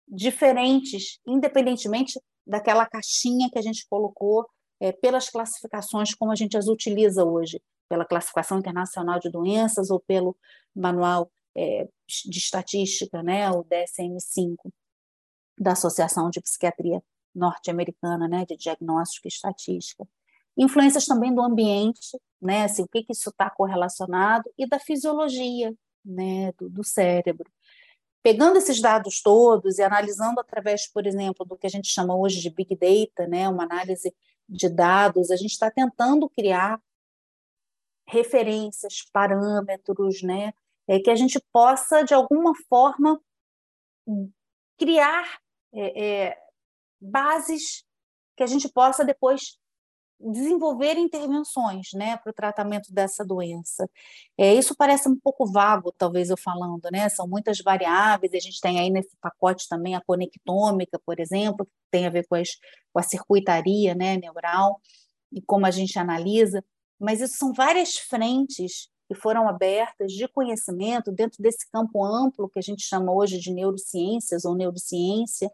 [0.06, 2.20] diferentes, independentemente
[2.50, 4.46] daquela caixinha que a gente colocou
[4.80, 10.00] é, pelas classificações como a gente as utiliza hoje, pela classificação internacional de doenças ou
[10.00, 10.36] pelo
[10.74, 14.56] manual é, de estatística, né, o DSM-5
[15.58, 17.02] da Associação de Psiquiatria
[17.34, 20.06] Norte-Americana, né, de diagnóstico e estatística.
[20.56, 25.72] Influências também do ambiente, né, assim, o que, que isso está correlacionado, e da fisiologia
[26.04, 27.48] né, do, do cérebro.
[28.22, 32.40] Pegando esses dados todos e analisando através, por exemplo, do que a gente chama hoje
[32.40, 34.14] de Big Data, né, uma análise
[34.48, 36.80] de dados, a gente está tentando criar
[38.06, 40.52] referências, parâmetros, né,
[40.86, 43.20] é, que a gente possa, de alguma forma,
[44.76, 45.40] criar
[45.72, 46.42] é, é,
[47.00, 47.84] bases
[48.36, 49.58] que a gente possa depois
[50.20, 53.88] desenvolver intervenções né, para o tratamento dessa doença.
[54.36, 57.08] É, isso parece um pouco vago, talvez eu falando, né?
[57.08, 61.72] São muitas variáveis, a gente tem aí nesse pacote também a conectômica, por exemplo, que
[61.90, 62.50] tem a ver com, as,
[62.92, 64.80] com a circuitaria né, neural
[65.32, 66.62] e como a gente analisa,
[66.98, 72.58] mas isso são várias frentes que foram abertas de conhecimento dentro desse campo amplo que
[72.58, 75.50] a gente chama hoje de neurociências ou neurociência,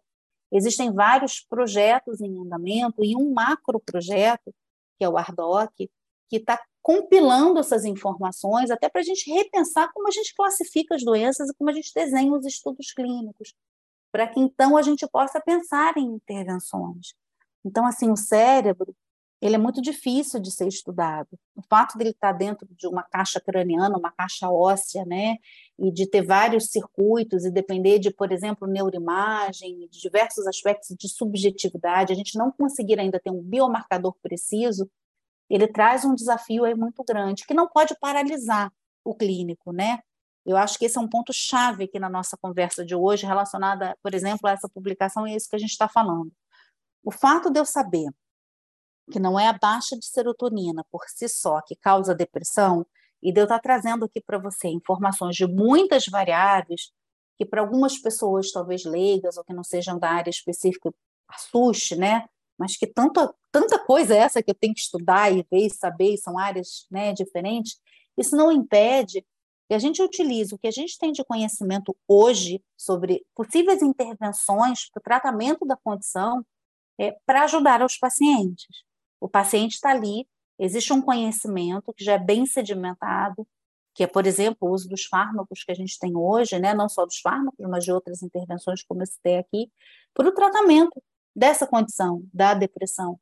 [0.52, 4.54] Existem vários projetos em andamento e um macro projeto,
[4.98, 5.90] que é o ARDOC,
[6.28, 11.02] que está compilando essas informações até para a gente repensar como a gente classifica as
[11.02, 13.54] doenças e como a gente desenha os estudos clínicos,
[14.12, 17.14] para que então a gente possa pensar em intervenções.
[17.64, 18.94] Então, assim, o cérebro
[19.40, 21.28] ele é muito difícil de ser estudado.
[21.54, 25.36] O fato dele estar dentro de uma caixa craniana, uma caixa óssea, né,
[25.78, 31.08] e de ter vários circuitos e depender de, por exemplo, neuroimagem, de diversos aspectos de
[31.08, 34.90] subjetividade, a gente não conseguir ainda ter um biomarcador preciso,
[35.50, 38.72] ele traz um desafio aí muito grande, que não pode paralisar
[39.04, 40.00] o clínico, né?
[40.44, 43.96] Eu acho que esse é um ponto chave aqui na nossa conversa de hoje, relacionada,
[44.02, 46.32] por exemplo, a essa publicação e isso que a gente está falando.
[47.04, 48.08] O fato de eu saber
[49.10, 52.86] que não é a baixa de serotonina por si só que causa depressão,
[53.22, 56.92] e de eu estar trazendo aqui para você informações de muitas variáveis
[57.36, 60.92] que para algumas pessoas talvez leigas ou que não sejam da área específica
[61.28, 62.26] assuste, né?
[62.58, 66.16] Mas que tanto tanta coisa essa que eu tenho que estudar e ver e saber,
[66.18, 67.80] são áreas né, diferentes,
[68.16, 69.24] isso não impede
[69.68, 74.88] que a gente utilize o que a gente tem de conhecimento hoje sobre possíveis intervenções
[74.90, 76.44] para o tratamento da condição
[76.98, 78.66] é, para ajudar os pacientes.
[79.20, 80.26] O paciente está ali,
[80.58, 83.46] existe um conhecimento que já é bem sedimentado,
[83.94, 86.88] que é, por exemplo, o uso dos fármacos que a gente tem hoje, né, não
[86.88, 89.70] só dos fármacos, mas de outras intervenções, como eu citei aqui,
[90.12, 91.02] para o tratamento
[91.34, 93.18] dessa condição, da depressão.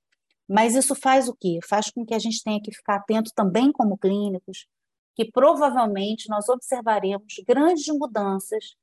[0.48, 1.60] Mas isso faz o quê?
[1.68, 4.66] Faz com que a gente tenha que ficar atento também como clínicos,
[5.14, 8.76] que provavelmente nós observaremos grandes mudanças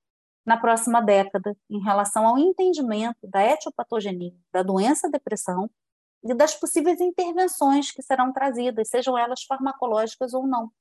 [0.45, 5.69] na próxima década em relação ao entendimento da etiopatogenia, da doença depressão
[6.23, 10.71] e das possíveis intervenções que serão trazidas, sejam elas farmacológicas ou não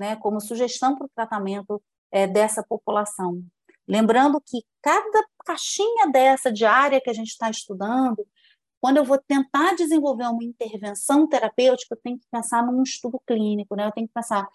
[0.00, 3.44] né, como sugestão para o tratamento é, dessa população.
[3.86, 8.26] Lembrando que cada caixinha dessa de área que a gente está estudando,
[8.80, 13.76] quando eu vou tentar desenvolver uma intervenção terapêutica, eu tenho que pensar num estudo clínico,
[13.76, 13.86] né?
[13.86, 14.48] Eu tenho que pensar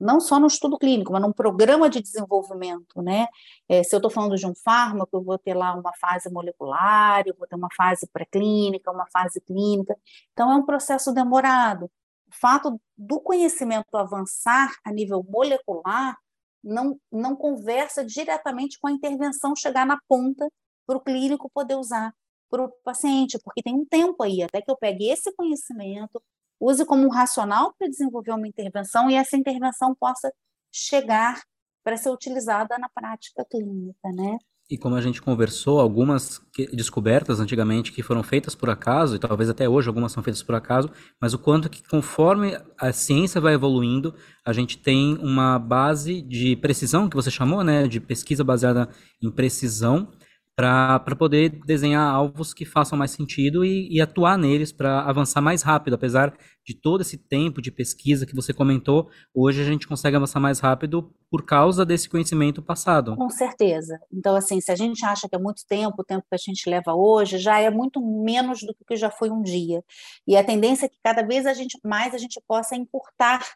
[0.00, 3.28] não só no estudo clínico, mas num programa de desenvolvimento, né?
[3.68, 7.22] É, se eu estou falando de um fármaco, eu vou ter lá uma fase molecular,
[7.26, 9.96] eu vou ter uma fase pré-clínica, uma fase clínica.
[10.32, 11.90] Então, é um processo demorado
[12.30, 16.16] o fato do conhecimento avançar a nível molecular
[16.62, 20.48] não, não conversa diretamente com a intervenção chegar na ponta
[20.86, 22.14] para o clínico poder usar
[22.48, 26.22] para o paciente, porque tem um tempo aí até que eu pegue esse conhecimento,
[26.60, 30.32] use como um racional para desenvolver uma intervenção e essa intervenção possa
[30.72, 31.42] chegar
[31.82, 34.36] para ser utilizada na prática clínica, né?
[34.70, 36.40] E como a gente conversou, algumas
[36.72, 40.54] descobertas antigamente que foram feitas por acaso, e talvez até hoje algumas são feitas por
[40.54, 40.88] acaso,
[41.20, 44.14] mas o quanto que conforme a ciência vai evoluindo,
[44.46, 48.88] a gente tem uma base de precisão, que você chamou, né, de pesquisa baseada
[49.20, 50.12] em precisão,
[50.56, 55.62] para poder desenhar alvos que façam mais sentido e, e atuar neles para avançar mais
[55.62, 55.94] rápido.
[55.94, 60.38] Apesar de todo esse tempo de pesquisa que você comentou, hoje a gente consegue avançar
[60.38, 63.16] mais rápido por causa desse conhecimento passado.
[63.16, 63.98] Com certeza.
[64.12, 66.68] Então, assim, se a gente acha que é muito tempo, o tempo que a gente
[66.68, 69.82] leva hoje, já é muito menos do que já foi um dia.
[70.26, 73.46] E a tendência é que cada vez a gente mais a gente possa encurtar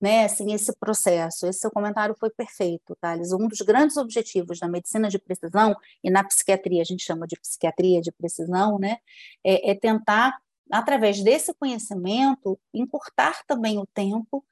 [0.00, 1.46] né, assim, esse processo.
[1.46, 3.32] Esse seu comentário foi perfeito, Thales.
[3.32, 7.36] Um dos grandes objetivos da medicina de precisão, e na psiquiatria a gente chama de
[7.40, 8.98] psiquiatria de precisão, né,
[9.44, 10.38] é, é tentar,
[10.70, 14.44] através desse conhecimento, encurtar também o tempo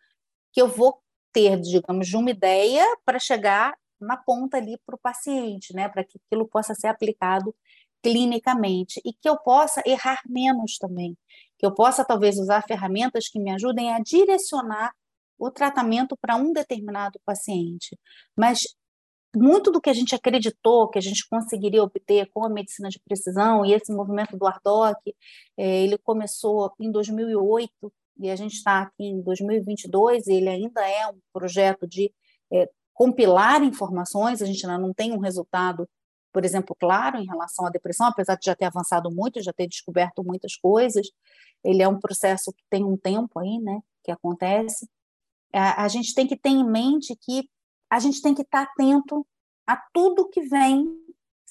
[0.53, 1.01] que eu vou
[1.33, 6.05] ter, digamos, de uma ideia para chegar na ponta ali para o paciente, né, para
[6.05, 7.55] que aquilo possa ser aplicado
[8.03, 11.17] clinicamente e que eu possa errar menos também,
[11.59, 14.93] que eu possa talvez usar ferramentas que me ajudem a direcionar
[15.39, 17.99] o tratamento para um determinado paciente.
[18.37, 18.63] Mas
[19.37, 23.01] muito do que a gente acreditou que a gente conseguiria obter com a medicina de
[23.01, 25.15] precisão e esse movimento do ARDOC,
[25.57, 30.87] é, ele começou em 2008 e a gente está aqui em 2022 e ele ainda
[30.89, 32.13] é um projeto de
[32.53, 35.89] é, compilar informações, a gente ainda não tem um resultado,
[36.33, 39.67] por exemplo, claro em relação à depressão, apesar de já ter avançado muito, já ter
[39.67, 41.09] descoberto muitas coisas,
[41.65, 44.89] ele é um processo que tem um tempo aí, né, que acontece,
[45.55, 47.49] a, a gente tem que ter em mente que
[47.91, 49.27] a gente tem que estar atento
[49.67, 50.87] a tudo que vem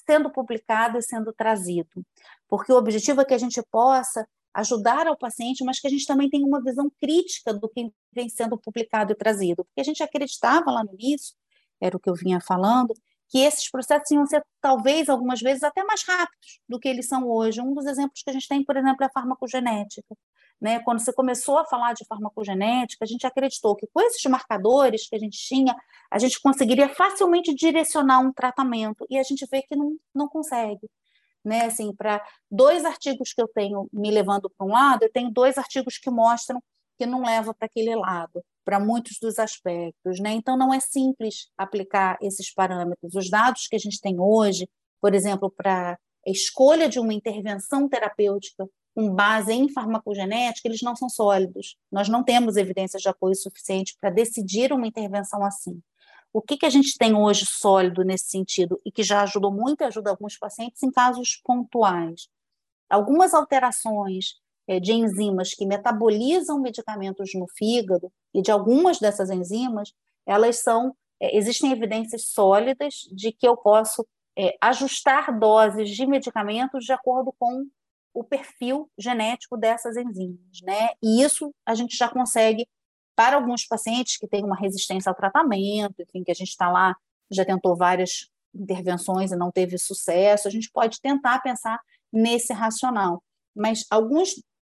[0.06, 2.04] sendo publicado e sendo trazido,
[2.48, 6.06] porque o objetivo é que a gente possa ajudar ao paciente, mas que a gente
[6.06, 10.02] também tenha uma visão crítica do que vem sendo publicado e trazido, porque a gente
[10.02, 11.34] acreditava lá no início,
[11.80, 12.94] era o que eu vinha falando,
[13.28, 17.28] que esses processos iam ser, talvez, algumas vezes, até mais rápidos do que eles são
[17.28, 17.60] hoje.
[17.60, 20.16] Um dos exemplos que a gente tem, por exemplo, é a farmacogenética.
[20.64, 20.80] Né?
[20.80, 25.14] Quando você começou a falar de farmacogenética, a gente acreditou que com esses marcadores que
[25.14, 25.76] a gente tinha,
[26.10, 30.88] a gente conseguiria facilmente direcionar um tratamento, e a gente vê que não, não consegue.
[31.44, 31.66] Né?
[31.66, 35.58] Assim, para dois artigos que eu tenho me levando para um lado, eu tenho dois
[35.58, 36.62] artigos que mostram
[36.96, 40.18] que não leva para aquele lado, para muitos dos aspectos.
[40.18, 40.32] Né?
[40.32, 43.14] Então, não é simples aplicar esses parâmetros.
[43.14, 44.66] Os dados que a gente tem hoje,
[44.98, 50.94] por exemplo, para a escolha de uma intervenção terapêutica com base em farmacogenética, eles não
[50.94, 51.76] são sólidos.
[51.90, 55.82] Nós não temos evidências de apoio suficiente para decidir uma intervenção assim.
[56.32, 59.80] O que, que a gente tem hoje sólido nesse sentido e que já ajudou muito
[59.80, 62.28] e ajuda alguns pacientes em casos pontuais?
[62.88, 64.36] Algumas alterações
[64.66, 69.92] é, de enzimas que metabolizam medicamentos no fígado e de algumas dessas enzimas,
[70.26, 76.84] elas são é, existem evidências sólidas de que eu posso é, ajustar doses de medicamentos
[76.84, 77.66] de acordo com
[78.14, 80.90] o perfil genético dessas enzimas, né?
[81.02, 82.66] E isso a gente já consegue
[83.16, 86.96] para alguns pacientes que têm uma resistência ao tratamento, enfim, que a gente está lá,
[87.30, 91.80] já tentou várias intervenções e não teve sucesso, a gente pode tentar pensar
[92.12, 93.22] nesse racional.
[93.54, 94.34] Mas alguns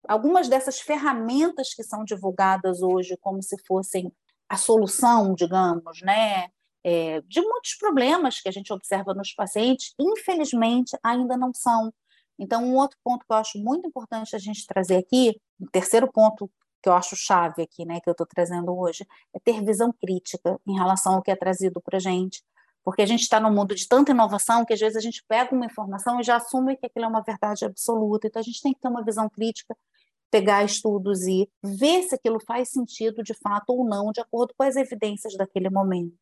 [0.09, 4.13] algumas dessas ferramentas que são divulgadas hoje como se fossem
[4.49, 6.49] a solução, digamos, né,
[6.85, 11.93] é, de muitos problemas que a gente observa nos pacientes, infelizmente ainda não são.
[12.39, 16.11] Então, um outro ponto que eu acho muito importante a gente trazer aqui, o terceiro
[16.11, 16.51] ponto
[16.83, 20.61] que eu acho chave aqui, né, que eu estou trazendo hoje, é ter visão crítica
[20.67, 22.43] em relação ao que é trazido para a gente.
[22.85, 25.53] Porque a gente está num mundo de tanta inovação que às vezes a gente pega
[25.53, 28.29] uma informação e já assume que aquilo é uma verdade absoluta.
[28.29, 29.77] Então a gente tem que ter uma visão crítica,
[30.31, 34.63] pegar estudos e ver se aquilo faz sentido de fato ou não, de acordo com
[34.63, 36.17] as evidências daquele momento.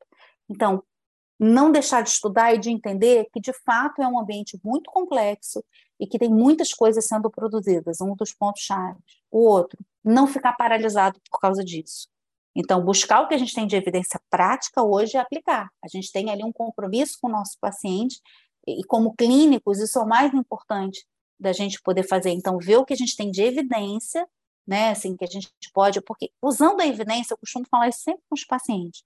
[0.48, 0.82] Então,
[1.38, 5.62] não deixar de estudar e de entender que de fato é um ambiente muito complexo
[5.98, 8.98] e que tem muitas coisas sendo produzidas, um dos pontos chave.
[9.30, 12.08] O outro, não ficar paralisado por causa disso.
[12.56, 15.68] Então, buscar o que a gente tem de evidência prática hoje e aplicar.
[15.82, 18.20] A gente tem ali um compromisso com o nosso paciente,
[18.66, 21.04] e como clínicos, isso é o mais importante
[21.38, 22.30] da gente poder fazer.
[22.30, 24.26] Então, ver o que a gente tem de evidência,
[24.66, 28.22] né, assim, que a gente pode, porque usando a evidência, eu costumo falar isso sempre
[28.28, 29.02] com os pacientes.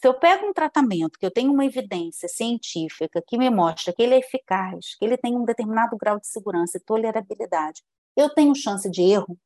[0.00, 4.02] Se eu pego um tratamento que eu tenho uma evidência científica que me mostra que
[4.02, 7.82] ele é eficaz, que ele tem um determinado grau de segurança e tolerabilidade,
[8.16, 9.38] eu tenho chance de erro,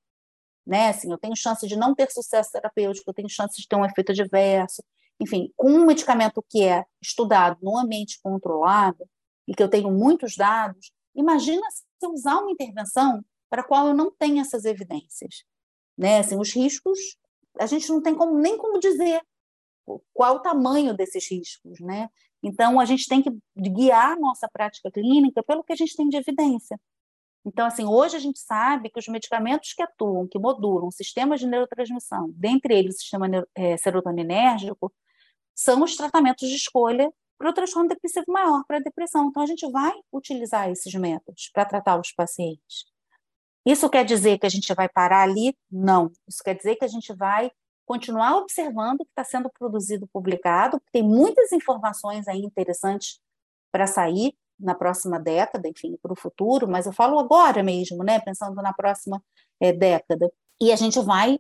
[0.65, 0.91] né?
[0.91, 3.85] Assim, eu tenho chance de não ter sucesso terapêutico, eu tenho chance de ter um
[3.85, 4.81] efeito adverso.
[5.19, 9.09] Enfim, com um medicamento que é estudado no ambiente controlado
[9.49, 13.89] e que eu tenho muitos dados, imagina se eu usar uma intervenção para a qual
[13.89, 15.43] eu não tenho essas evidências,
[15.99, 16.21] né?
[16.21, 17.17] Assim, os riscos,
[17.59, 19.21] a gente não tem como, nem como dizer
[20.13, 22.09] qual o tamanho desses riscos, né?
[22.43, 26.17] Então, a gente tem que guiar nossa prática clínica pelo que a gente tem de
[26.17, 26.79] evidência.
[27.45, 31.47] Então, assim, hoje a gente sabe que os medicamentos que atuam, que modulam sistemas de
[31.47, 34.93] neurotransmissão, dentre eles o sistema é, serotoninérgico,
[35.55, 39.29] são os tratamentos de escolha para o transtorno depressivo maior, para a depressão.
[39.29, 42.87] Então, a gente vai utilizar esses métodos para tratar os pacientes.
[43.67, 45.57] Isso quer dizer que a gente vai parar ali?
[45.71, 46.11] Não.
[46.29, 47.51] Isso quer dizer que a gente vai
[47.87, 53.21] continuar observando o que está sendo produzido, publicado, tem muitas informações aí interessantes
[53.71, 58.21] para sair, na próxima década, enfim, para o futuro, mas eu falo agora mesmo, né,
[58.21, 59.23] pensando na próxima
[59.61, 60.31] é, década.
[60.61, 61.39] E a gente vai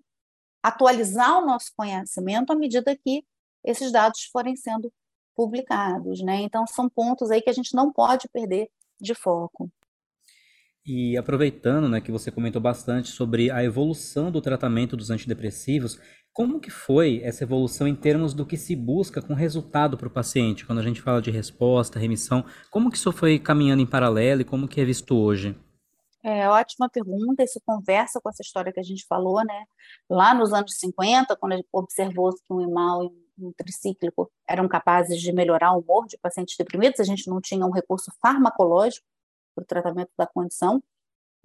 [0.62, 3.24] atualizar o nosso conhecimento à medida que
[3.64, 4.92] esses dados forem sendo
[5.36, 6.42] publicados, né?
[6.42, 8.68] Então são pontos aí que a gente não pode perder
[9.00, 9.70] de foco.
[10.86, 15.98] E aproveitando, né, que você comentou bastante sobre a evolução do tratamento dos antidepressivos,
[16.34, 20.10] como que foi essa evolução em termos do que se busca com resultado para o
[20.10, 20.66] paciente?
[20.66, 24.44] Quando a gente fala de resposta, remissão, como que isso foi caminhando em paralelo e
[24.44, 25.56] como que é visto hoje?
[26.24, 29.64] É, ótima pergunta, isso conversa com essa história que a gente falou, né?
[30.10, 35.32] Lá nos anos 50, quando observou-se que um imal e um tricíclico eram capazes de
[35.32, 39.06] melhorar o humor de pacientes deprimidos, a gente não tinha um recurso farmacológico
[39.54, 40.82] para o tratamento da condição.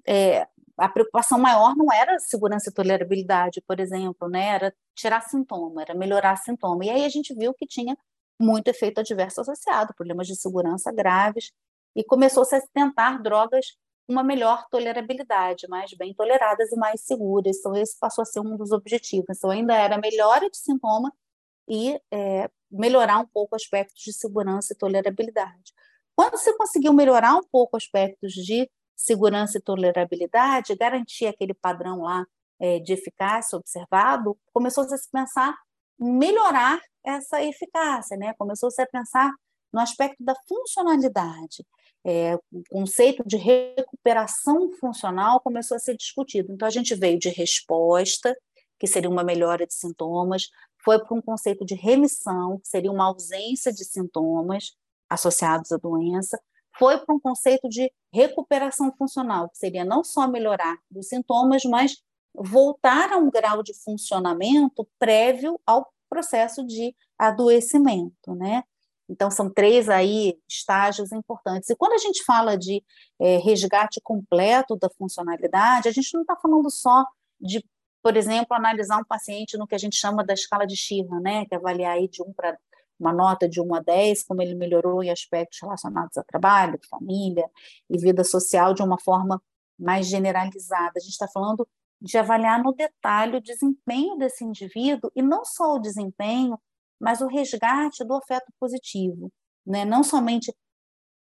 [0.08, 0.48] É,
[0.80, 4.48] a preocupação maior não era segurança e tolerabilidade, por exemplo, né?
[4.48, 6.86] Era tirar sintoma, era melhorar sintoma.
[6.86, 7.98] E aí a gente viu que tinha
[8.40, 11.52] muito efeito adverso associado, problemas de segurança graves,
[11.96, 13.66] e começou-se a tentar drogas
[14.08, 17.58] com uma melhor tolerabilidade, mais bem toleradas e mais seguras.
[17.58, 19.38] Então, esse passou a ser um dos objetivos.
[19.38, 21.14] Então, ainda era melhora de sintoma
[21.68, 25.74] e é, melhorar um pouco aspectos de segurança e tolerabilidade.
[26.16, 28.70] Quando você conseguiu melhorar um pouco aspectos de
[29.00, 32.26] segurança e tolerabilidade, garantir aquele padrão lá
[32.60, 35.56] é, de eficácia observado, começou-se a se pensar
[35.98, 38.34] melhorar essa eficácia, né?
[38.38, 39.32] começou-se a pensar
[39.72, 41.66] no aspecto da funcionalidade.
[42.04, 46.52] É, o conceito de recuperação funcional começou a ser discutido.
[46.52, 48.36] Então, a gente veio de resposta,
[48.78, 50.50] que seria uma melhora de sintomas,
[50.84, 54.74] foi para um conceito de remissão, que seria uma ausência de sintomas
[55.10, 56.40] associados à doença,
[56.80, 61.98] foi para um conceito de recuperação funcional, que seria não só melhorar os sintomas, mas
[62.34, 68.64] voltar a um grau de funcionamento prévio ao processo de adoecimento, né?
[69.10, 71.70] Então, são três aí estágios importantes.
[71.70, 72.84] E quando a gente fala de
[73.20, 77.04] é, resgate completo da funcionalidade, a gente não está falando só
[77.42, 77.66] de,
[78.04, 81.46] por exemplo, analisar um paciente no que a gente chama da escala de Sheehan, né?
[81.46, 82.58] Que é avaliar aí de 1 para
[83.00, 87.50] uma nota de 1 a 10, como ele melhorou em aspectos relacionados a trabalho, família
[87.90, 89.42] e vida social de uma forma
[89.78, 90.94] mais generalizada.
[90.98, 91.68] A gente está falando
[92.02, 96.60] de avaliar no detalhe o desempenho desse indivíduo, e não só o desempenho,
[97.00, 99.32] mas o resgate do afeto positivo.
[99.66, 99.86] Né?
[99.86, 100.54] Não somente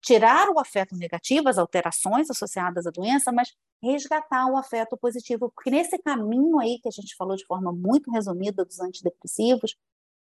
[0.03, 5.71] tirar o afeto negativo, as alterações associadas à doença, mas resgatar o afeto positivo, porque
[5.71, 9.77] nesse caminho aí que a gente falou de forma muito resumida dos antidepressivos,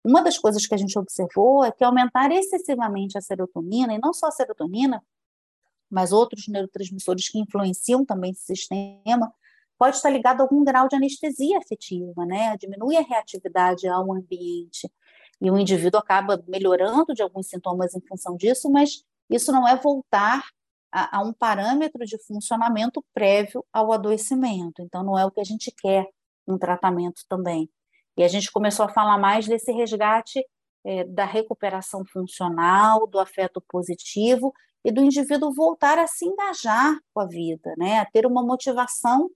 [0.04, 4.14] uma das coisas que a gente observou é que aumentar excessivamente a serotonina, e não
[4.14, 5.04] só a serotonina,
[5.89, 9.34] mas outros neurotransmissores que influenciam também esse sistema,
[9.78, 12.56] pode estar ligado a algum grau de anestesia afetiva, né?
[12.58, 14.91] Diminui a reatividade ao ambiente.
[15.41, 19.76] E o indivíduo acaba melhorando de alguns sintomas em função disso, mas isso não é
[19.76, 20.43] voltar
[20.91, 24.82] a, a um parâmetro de funcionamento prévio ao adoecimento.
[24.82, 26.06] Então, não é o que a gente quer
[26.45, 27.70] um tratamento também.
[28.18, 30.43] E a gente começou a falar mais desse resgate
[30.84, 34.53] é, da recuperação funcional, do afeto positivo
[34.84, 37.99] e do indivíduo voltar a se engajar com a vida, né?
[37.99, 39.30] a ter uma motivação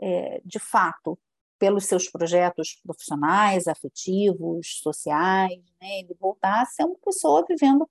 [0.00, 1.18] é, de fato
[1.58, 6.00] pelos seus projetos profissionais, afetivos, sociais, né?
[6.00, 7.88] ele voltar a ser uma pessoa vivendo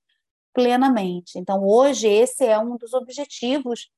[0.53, 1.37] plenamente.
[1.37, 3.89] Então, hoje, esse é um dos objetivos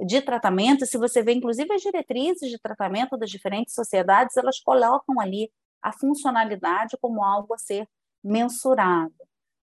[0.00, 0.86] de tratamento.
[0.86, 5.50] Se você vê, inclusive, as diretrizes de tratamento das diferentes sociedades, elas colocam ali
[5.82, 7.88] a funcionalidade como algo a ser
[8.22, 9.14] mensurado.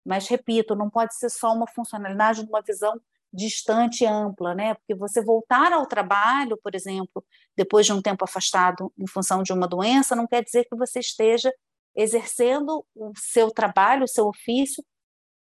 [0.04, 3.00] Mas, repito, não pode ser só uma funcionalidade de uma visão
[3.32, 4.74] distante e ampla, né?
[4.74, 7.24] Porque você voltar ao trabalho, por exemplo,
[7.56, 11.00] depois de um tempo afastado em função de uma doença, não quer dizer que você
[11.00, 11.52] esteja
[11.96, 14.84] exercendo o seu trabalho, o seu ofício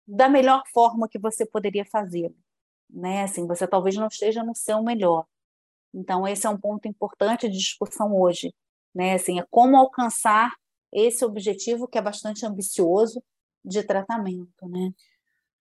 [0.06, 2.32] da melhor forma que você poderia fazer,
[2.88, 3.22] né?
[3.22, 5.24] Assim, você talvez não esteja no seu melhor.
[5.94, 8.54] Então esse é um ponto importante de discussão hoje,
[8.94, 9.14] né?
[9.14, 10.52] Assim, é como alcançar
[10.92, 13.22] esse objetivo que é bastante ambicioso
[13.64, 14.90] de tratamento, né?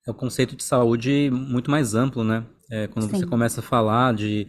[0.07, 2.45] É o conceito de saúde muito mais amplo, né?
[2.71, 3.19] É, quando Sim.
[3.19, 4.47] você começa a falar de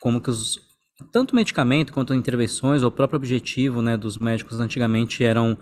[0.00, 0.68] como que os
[1.12, 5.56] tanto medicamento quanto intervenções, o próprio objetivo, né, dos médicos antigamente eram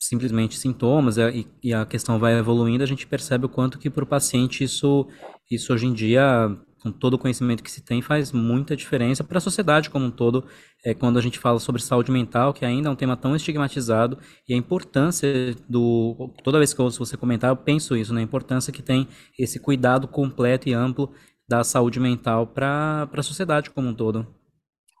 [0.00, 4.02] simplesmente sintomas e, e, a questão vai evoluindo, a gente percebe o quanto que para
[4.02, 5.06] o paciente isso,
[5.50, 6.50] isso hoje em dia,
[6.80, 10.10] com todo o conhecimento que se tem, faz muita diferença para a sociedade como um
[10.10, 10.46] todo,
[10.84, 14.18] é, quando a gente fala sobre saúde mental, que ainda é um tema tão estigmatizado,
[14.48, 16.32] e a importância do...
[16.42, 19.06] Toda vez que eu ouço você comentar, eu penso isso, na né, importância que tem
[19.38, 21.12] esse cuidado completo e amplo
[21.48, 24.26] da saúde mental para a sociedade como um todo.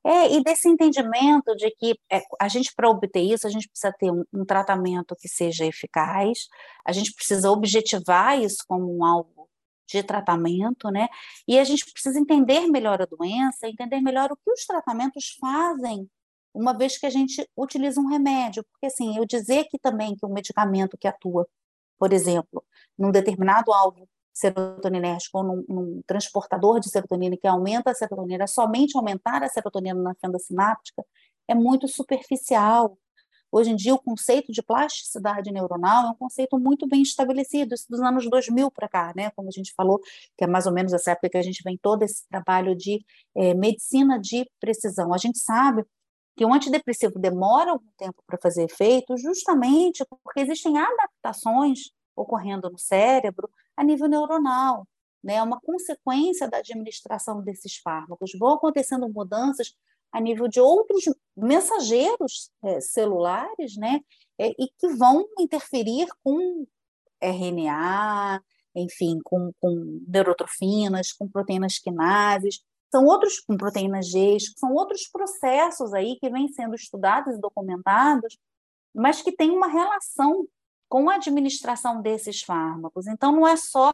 [0.04, 3.94] É, e desse entendimento de que é, a gente, para obter isso, a gente precisa
[3.98, 6.48] ter um, um, tratamento que seja eficaz,
[6.86, 9.39] a gente precisa objetivar isso como um alvo
[9.90, 11.08] de tratamento, né?
[11.48, 16.08] E a gente precisa entender melhor a doença, entender melhor o que os tratamentos fazem,
[16.54, 18.64] uma vez que a gente utiliza um remédio.
[18.72, 21.46] Porque, assim, eu dizer que também que um medicamento que atua,
[21.98, 22.64] por exemplo,
[22.98, 28.96] num determinado alvo serotoninérgico ou num, num, transportador de serotonina que aumenta a serotonina, somente
[28.96, 31.04] aumentar a serotonina na fenda sináptica,
[31.48, 32.96] é muito superficial.
[33.52, 37.86] Hoje em dia, o conceito de plasticidade neuronal é um conceito muito bem estabelecido, isso
[37.90, 39.30] dos anos 2000 para cá, né?
[39.30, 40.00] Como a gente falou,
[40.36, 43.04] que é mais ou menos essa época que a gente vem todo esse trabalho de
[43.34, 45.12] é, medicina de precisão.
[45.12, 45.84] A gente sabe
[46.36, 52.78] que o antidepressivo demora algum tempo para fazer efeito, justamente porque existem adaptações ocorrendo no
[52.78, 54.86] cérebro a nível neuronal.
[55.22, 58.30] Né, é uma consequência da administração desses fármacos.
[58.38, 59.74] Vão acontecendo mudanças
[60.12, 61.04] a nível de outros
[61.40, 64.00] mensageiros é, celulares, né,
[64.38, 66.66] é, e que vão interferir com
[67.20, 68.40] RNA,
[68.74, 72.60] enfim, com, com neurotrofinas, com proteínas quinases,
[72.90, 78.36] são outros, com proteínas G, são outros processos aí que vêm sendo estudados e documentados,
[78.92, 80.46] mas que têm uma relação
[80.88, 83.06] com a administração desses fármacos.
[83.06, 83.92] Então, não é só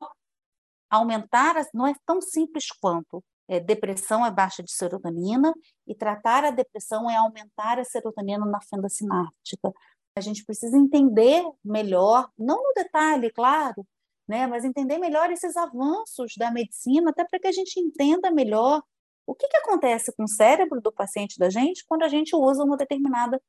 [0.89, 5.53] aumentar, não é tão simples quanto é, depressão é baixa de serotonina
[5.87, 9.73] e tratar a depressão é aumentar a serotonina na fenda sináptica.
[10.17, 13.87] A gente precisa entender melhor, não no detalhe, claro,
[14.29, 18.83] né, mas entender melhor esses avanços da medicina, até para que a gente entenda melhor
[19.27, 22.65] o que, que acontece com o cérebro do paciente da gente quando a gente usa
[22.65, 23.41] uma determinada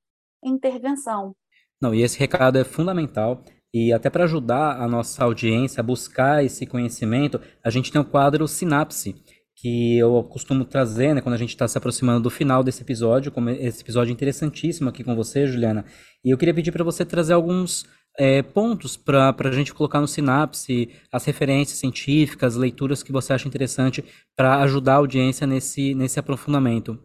[0.44, 1.36] intervenção.
[1.82, 3.44] Não, e esse recado é fundamental.
[3.74, 8.10] E até para ajudar a nossa audiência a buscar esse conhecimento, a gente tem o
[8.10, 9.14] quadro Sinapse,
[9.60, 13.32] que eu costumo trazer né, quando a gente está se aproximando do final desse episódio,
[13.32, 15.84] como esse episódio interessantíssimo aqui com você, Juliana.
[16.24, 17.84] E eu queria pedir para você trazer alguns
[18.20, 23.48] é, pontos para a gente colocar no Sinapse, as referências científicas, leituras que você acha
[23.48, 24.06] interessante
[24.36, 27.00] para ajudar a audiência nesse, nesse aprofundamento.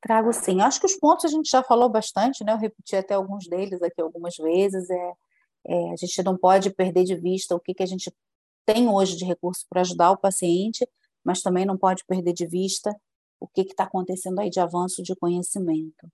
[0.00, 0.60] Trago sim.
[0.60, 2.52] Acho que os pontos a gente já falou bastante, né?
[2.52, 4.88] Eu repeti até alguns deles aqui algumas vezes.
[4.88, 5.12] É,
[5.66, 8.12] é, a gente não pode perder de vista o que, que a gente
[8.64, 10.88] tem hoje de recurso para ajudar o paciente,
[11.24, 12.94] mas também não pode perder de vista
[13.38, 16.10] o que está acontecendo aí de avanço de conhecimento.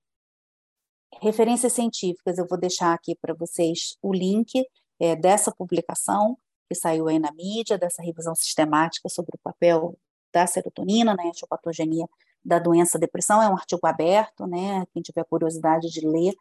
[1.20, 4.64] Referências científicas, eu vou deixar aqui para vocês o link
[5.00, 6.36] é, dessa publicação
[6.68, 9.98] que saiu aí na mídia, dessa revisão sistemática sobre o papel
[10.32, 12.06] da serotonina na etiopatogenia
[12.44, 14.84] da doença depressão, é um artigo aberto, né?
[14.92, 16.32] Quem tiver curiosidade de ler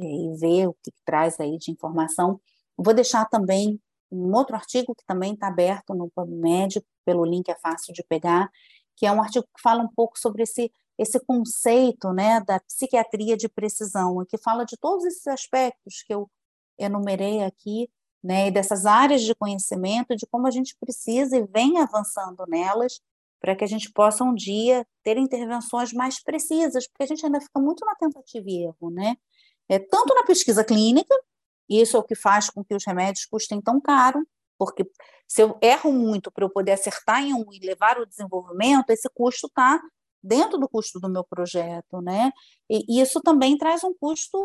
[0.00, 2.40] é, e ver o que, que traz aí de informação.
[2.76, 3.80] Vou deixar também
[4.12, 8.50] um outro artigo que também está aberto no PubMed, pelo link é fácil de pegar,
[8.96, 13.36] que é um artigo que fala um pouco sobre esse esse conceito né, da psiquiatria
[13.36, 16.30] de precisão, que fala de todos esses aspectos que eu
[16.78, 17.88] enumerei aqui,
[18.22, 23.00] né, e dessas áreas de conhecimento, de como a gente precisa e vem avançando nelas,
[23.40, 27.40] para que a gente possa um dia ter intervenções mais precisas, porque a gente ainda
[27.40, 29.16] fica muito na tentativa e erro, né?
[29.68, 31.14] É, tanto na pesquisa clínica,
[31.80, 34.26] isso é o que faz com que os remédios custem tão caro,
[34.58, 34.84] porque
[35.26, 39.08] se eu erro muito para eu poder acertar em um e levar o desenvolvimento, esse
[39.14, 39.80] custo está
[40.22, 42.30] dentro do custo do meu projeto, né?
[42.70, 44.38] E, isso também traz um custo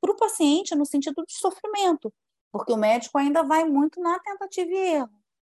[0.00, 2.12] para o paciente no sentido de sofrimento,
[2.50, 5.10] porque o médico ainda vai muito na tentativa e erro,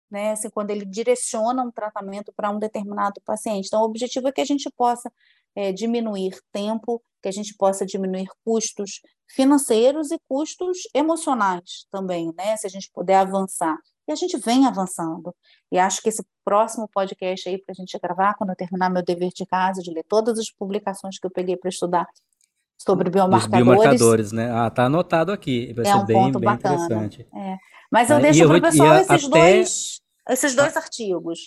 [0.09, 0.31] né?
[0.31, 3.67] Assim, quando ele direciona um tratamento para um determinado paciente.
[3.67, 5.11] Então, o objetivo é que a gente possa
[5.55, 12.55] é, diminuir tempo, que a gente possa diminuir custos financeiros e custos emocionais também, né?
[12.55, 13.75] Se a gente puder avançar.
[14.07, 15.33] E a gente vem avançando.
[15.71, 19.03] E acho que esse próximo podcast aí para a gente gravar, quando eu terminar meu
[19.03, 22.05] dever de casa, de ler todas as publicações que eu peguei para estudar
[22.77, 23.59] sobre biomarcadores.
[23.59, 24.51] Os biomarcadores, né?
[24.51, 25.73] Ah, tá anotado aqui.
[25.73, 26.75] Vai é ser um bem, ponto bem bacana.
[26.75, 27.27] interessante.
[27.33, 27.57] É.
[27.91, 29.27] Mas eu é, deixo para o pessoal esses, até...
[29.55, 31.39] dois, esses dois artigos.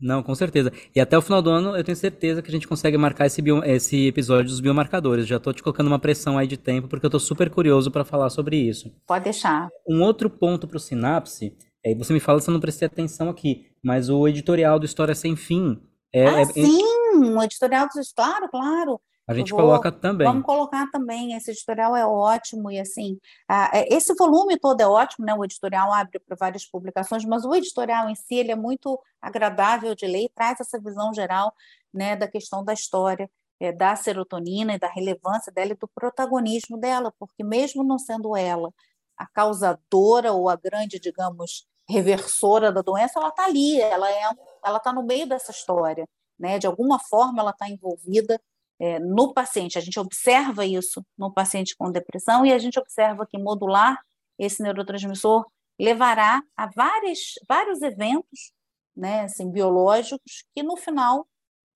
[0.00, 0.70] Não, com certeza.
[0.94, 3.40] E até o final do ano eu tenho certeza que a gente consegue marcar esse,
[3.40, 5.26] bio, esse episódio dos biomarcadores.
[5.26, 8.04] Já estou te colocando uma pressão aí de tempo, porque eu estou super curioso para
[8.04, 8.94] falar sobre isso.
[9.06, 9.68] Pode deixar.
[9.88, 13.30] Um outro ponto para o Sinapse, aí você me fala se eu não prestei atenção
[13.30, 15.80] aqui, mas o editorial do História Sem Fim.
[16.12, 16.82] É, ah, é, sim,
[17.14, 19.00] o editorial do Claro, claro.
[19.28, 20.26] A gente vou, coloca também.
[20.26, 21.34] Vamos colocar também.
[21.34, 23.18] Esse editorial é ótimo e assim,
[23.50, 25.34] é, esse volume todo é ótimo, né?
[25.34, 29.94] O editorial abre para várias publicações, mas o editorial em si ele é muito agradável
[29.96, 31.52] de ler e traz essa visão geral,
[31.92, 36.78] né, da questão da história, é, da serotonina e da relevância dela e do protagonismo
[36.78, 38.70] dela, porque mesmo não sendo ela
[39.16, 44.30] a causadora ou a grande, digamos, reversora da doença, ela está ali, ela é,
[44.64, 46.06] ela está no meio dessa história,
[46.38, 46.58] né?
[46.58, 48.40] De alguma forma ela está envolvida
[48.80, 49.78] é, no paciente.
[49.78, 53.98] A gente observa isso no paciente com depressão e a gente observa que modular
[54.38, 55.46] esse neurotransmissor
[55.78, 58.52] levará a vários, vários eventos
[58.96, 61.26] né, assim, biológicos que, no final,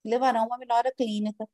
[0.04, 1.46] levarão a uma melhora clínica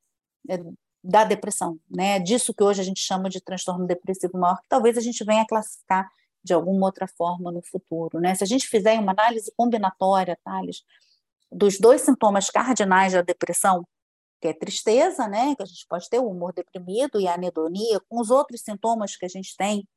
[0.49, 0.57] é,
[1.03, 2.19] da depressão, né?
[2.19, 5.45] disso que hoje a gente chama de transtorno depressivo maior, que talvez a gente venha
[5.45, 6.07] classificar
[6.43, 8.19] de alguma outra forma no futuro.
[8.19, 8.33] Né?
[8.35, 10.83] Se a gente fizer uma análise combinatória, Thales,
[11.51, 13.85] dos dois sintomas cardinais da depressão,
[14.41, 15.55] que é tristeza, né?
[15.55, 19.15] Que a gente pode ter o humor deprimido e a anedonia, com os outros sintomas
[19.15, 19.87] que a gente tem.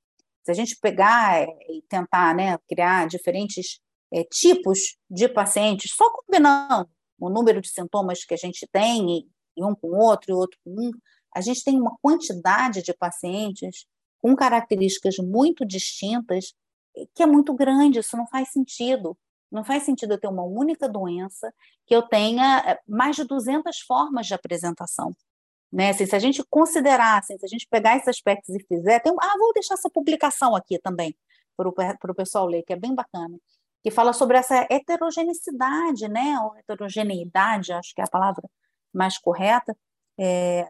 [0.45, 3.81] Se a gente pegar eh, e tentar né, criar diferentes
[4.13, 6.89] é, tipos de pacientes, só combinando
[7.19, 10.35] o número de sintomas que a gente tem, e, e um com o outro, e
[10.35, 10.91] outro com um,
[11.35, 13.87] a gente tem uma quantidade de pacientes
[14.21, 16.55] com características muito distintas
[16.97, 19.17] eh, que é muito grande, isso não faz sentido.
[19.51, 21.53] Não faz sentido eu ter uma única doença
[21.87, 25.15] que eu tenha eh, mais de 200 formas de apresentação.
[25.73, 25.91] Né?
[25.91, 29.13] Assim, se a gente considerar, assim, se a gente pegar esses aspectos e fizer, tem,
[29.21, 31.15] ah, vou deixar essa publicação aqui também
[31.57, 31.69] para
[32.11, 33.39] o pessoal ler, que é bem bacana,
[33.83, 36.39] que fala sobre essa heterogeneidade, né?
[36.41, 38.49] ou heterogeneidade, acho que é a palavra
[38.93, 39.77] mais correta,
[40.19, 40.69] é,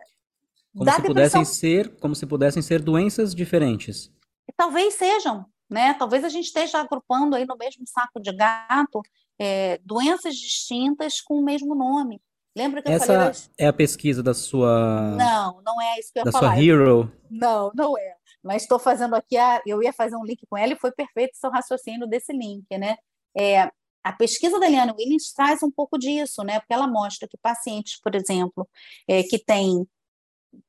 [0.76, 4.12] como se pudessem ser, como se pudessem ser doenças diferentes.
[4.57, 5.95] Talvez sejam, né?
[5.95, 9.01] Talvez a gente esteja agrupando aí no mesmo saco de gato
[9.39, 12.21] é, doenças distintas com o mesmo nome.
[12.55, 13.41] Lembra que Essa eu falei?
[13.57, 15.14] é a pesquisa da sua.
[15.16, 17.11] Não, não é isso que eu ia da sua Hero?
[17.31, 18.16] Não, não é.
[18.43, 19.62] Mas estou fazendo aqui, a...
[19.64, 22.97] eu ia fazer um link com ela e foi perfeito seu raciocínio desse link, né?
[23.39, 23.71] É,
[24.03, 26.59] a pesquisa da Eliane Williams traz um pouco disso, né?
[26.59, 28.68] Porque ela mostra que pacientes, por exemplo,
[29.09, 29.87] é, que têm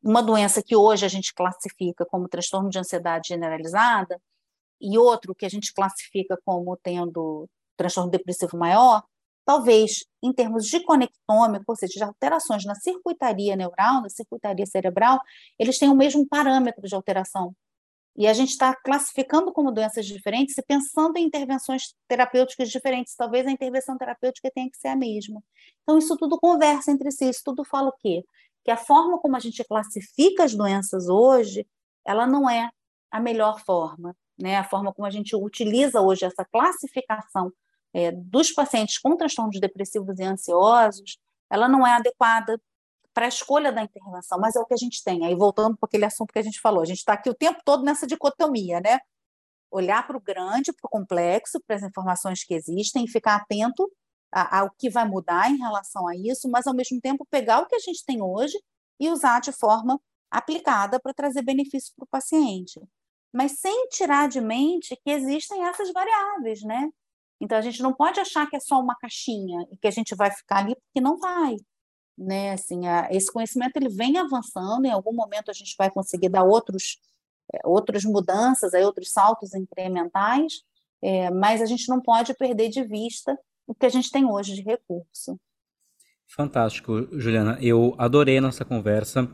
[0.04, 4.22] uma doença que hoje a gente classifica como transtorno de ansiedade generalizada,
[4.82, 9.03] e outro que a gente classifica como tendo transtorno depressivo maior,
[9.45, 15.19] talvez em termos de conectômico, ou seja, de alterações na circuitaria neural, na circuitaria cerebral,
[15.57, 17.55] eles têm o mesmo parâmetro de alteração.
[18.15, 23.15] E a gente está classificando como doenças diferentes e pensando em intervenções terapêuticas diferentes.
[23.15, 25.41] Talvez a intervenção terapêutica tenha que ser a mesma.
[25.84, 28.23] Então, isso tudo conversa entre si, isso tudo fala o quê?
[28.65, 31.65] Que a forma como a gente classifica as doenças hoje,
[32.05, 32.69] ela não é
[33.09, 37.51] a melhor forma né, a forma como a gente utiliza hoje essa classificação
[37.93, 41.17] é, dos pacientes com transtornos depressivos e ansiosos,
[41.49, 42.59] ela não é adequada
[43.13, 45.25] para a escolha da intervenção, mas é o que a gente tem.
[45.25, 47.59] Aí, voltando para aquele assunto que a gente falou, a gente está aqui o tempo
[47.65, 48.99] todo nessa dicotomia, né?
[49.69, 53.89] Olhar para o grande, para o complexo, para as informações que existem, ficar atento
[54.31, 57.75] ao que vai mudar em relação a isso, mas, ao mesmo tempo, pegar o que
[57.75, 58.57] a gente tem hoje
[58.97, 62.79] e usar de forma aplicada para trazer benefício para o paciente
[63.34, 66.89] mas sem tirar de mente que existem essas variáveis, né?
[67.39, 70.13] Então a gente não pode achar que é só uma caixinha e que a gente
[70.15, 71.55] vai ficar ali porque não vai.
[72.17, 72.51] né?
[72.53, 76.43] Assim, a, esse conhecimento ele vem avançando, em algum momento a gente vai conseguir dar
[76.43, 76.99] outros,
[77.53, 80.61] é, outras mudanças, aí, outros saltos incrementais,
[81.01, 84.53] é, mas a gente não pode perder de vista o que a gente tem hoje
[84.53, 85.39] de recurso.
[86.27, 87.57] Fantástico, Juliana.
[87.61, 89.29] Eu adorei a nossa conversa.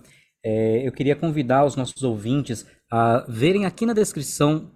[0.49, 4.71] É, eu queria convidar os nossos ouvintes a verem aqui na descrição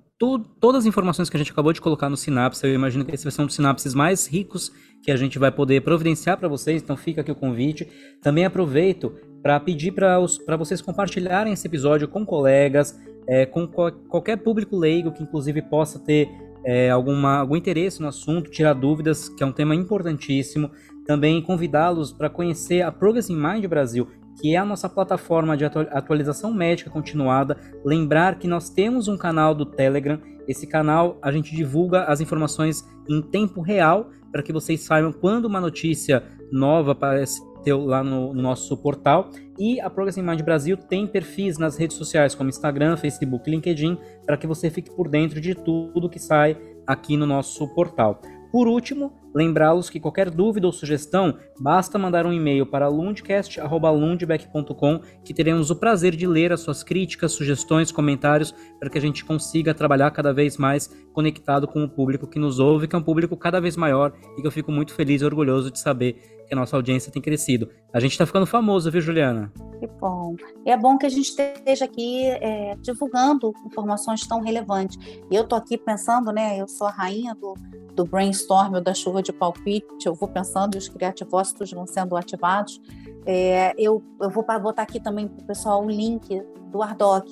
[0.60, 2.68] todas as informações que a gente acabou de colocar no Sinapse.
[2.68, 4.70] Eu imagino que esse vai ser um dos sinapses mais ricos
[5.02, 6.82] que a gente vai poder providenciar para vocês.
[6.82, 7.88] Então fica aqui o convite.
[8.22, 14.38] Também aproveito para pedir para vocês compartilharem esse episódio com colegas, é, com co qualquer
[14.40, 16.30] público leigo que inclusive possa ter
[16.66, 20.70] é, alguma, algum interesse no assunto, tirar dúvidas, que é um tema importantíssimo.
[21.08, 24.08] Também convidá-los para conhecer a Progress in Mind Brasil,
[24.40, 27.58] que é a nossa plataforma de atualização médica continuada.
[27.84, 30.20] Lembrar que nós temos um canal do Telegram.
[30.48, 35.46] Esse canal a gente divulga as informações em tempo real para que vocês saibam quando
[35.46, 39.30] uma notícia nova aparece lá no, no, nosso portal.
[39.60, 44.38] E a Progress Mind Brasil tem perfis nas redes sociais como Instagram, Facebook, LinkedIn, para
[44.38, 46.58] que você fique por dentro de tudo que sai
[46.88, 48.20] aqui no nosso portal.
[48.52, 55.34] Por último, lembrá-los que qualquer dúvida ou sugestão, basta mandar um e-mail para lundcast.lundbeck.com que
[55.34, 59.74] teremos o prazer de ler as suas críticas, sugestões, comentários para que a gente consiga
[59.74, 63.38] trabalhar cada vez mais conectado com o público que nos ouve, que é um público
[63.38, 66.60] cada vez maior e que eu fico muito feliz e orgulhoso de saber que a
[66.60, 67.70] nossa audiência tem crescido.
[67.94, 69.54] A gente está ficando famoso, viu, Juliana?
[69.80, 70.36] Que bom.
[70.66, 74.98] E é bom que a gente esteja aqui é, divulgando informações tão relevantes.
[75.32, 76.60] Eu estou aqui pensando, né?
[76.60, 77.54] Eu sou a rainha do,
[77.96, 82.82] do brainstorm da chuva de palpite, eu vou pensando e os criativócitos vão sendo ativados.
[83.26, 87.30] É, eu, eu vou botar aqui também para o pessoal o link do Ardoc.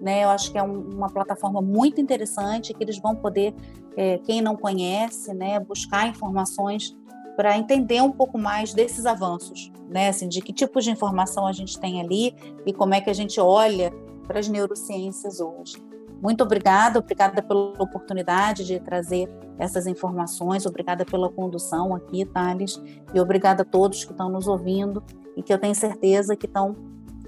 [0.00, 3.54] Né, eu acho que é um, uma plataforma muito interessante que eles vão poder,
[3.98, 6.96] é, quem não conhece, né, buscar informações
[7.36, 10.08] para entender um pouco mais desses avanços, né?
[10.08, 12.34] Assim, de que tipos de informação a gente tem ali
[12.66, 13.92] e como é que a gente olha
[14.26, 15.76] para as neurociências hoje.
[16.22, 19.28] Muito obrigada, obrigada pela oportunidade de trazer
[19.58, 22.80] essas informações, obrigada pela condução aqui, Thales,
[23.14, 25.02] e obrigada a todos que estão nos ouvindo
[25.36, 26.76] e que eu tenho certeza que estão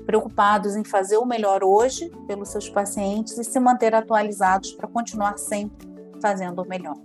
[0.04, 5.38] preocupados em fazer o melhor hoje pelos seus pacientes e se manter atualizados para continuar
[5.38, 5.88] sempre
[6.20, 6.96] fazendo o melhor.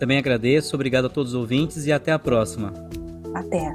[0.00, 2.72] Também agradeço, obrigado a todos os ouvintes e até a próxima.
[3.34, 3.70] Até.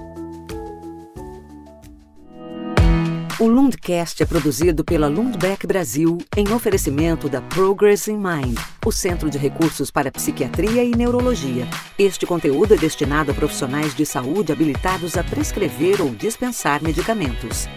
[3.39, 9.30] O Lundcast é produzido pela Lundbeck Brasil em oferecimento da Progress in Mind, o Centro
[9.30, 11.67] de Recursos para Psiquiatria e Neurologia.
[11.99, 17.67] Este conteúdo é destinado a profissionais de saúde habilitados a prescrever ou dispensar medicamentos.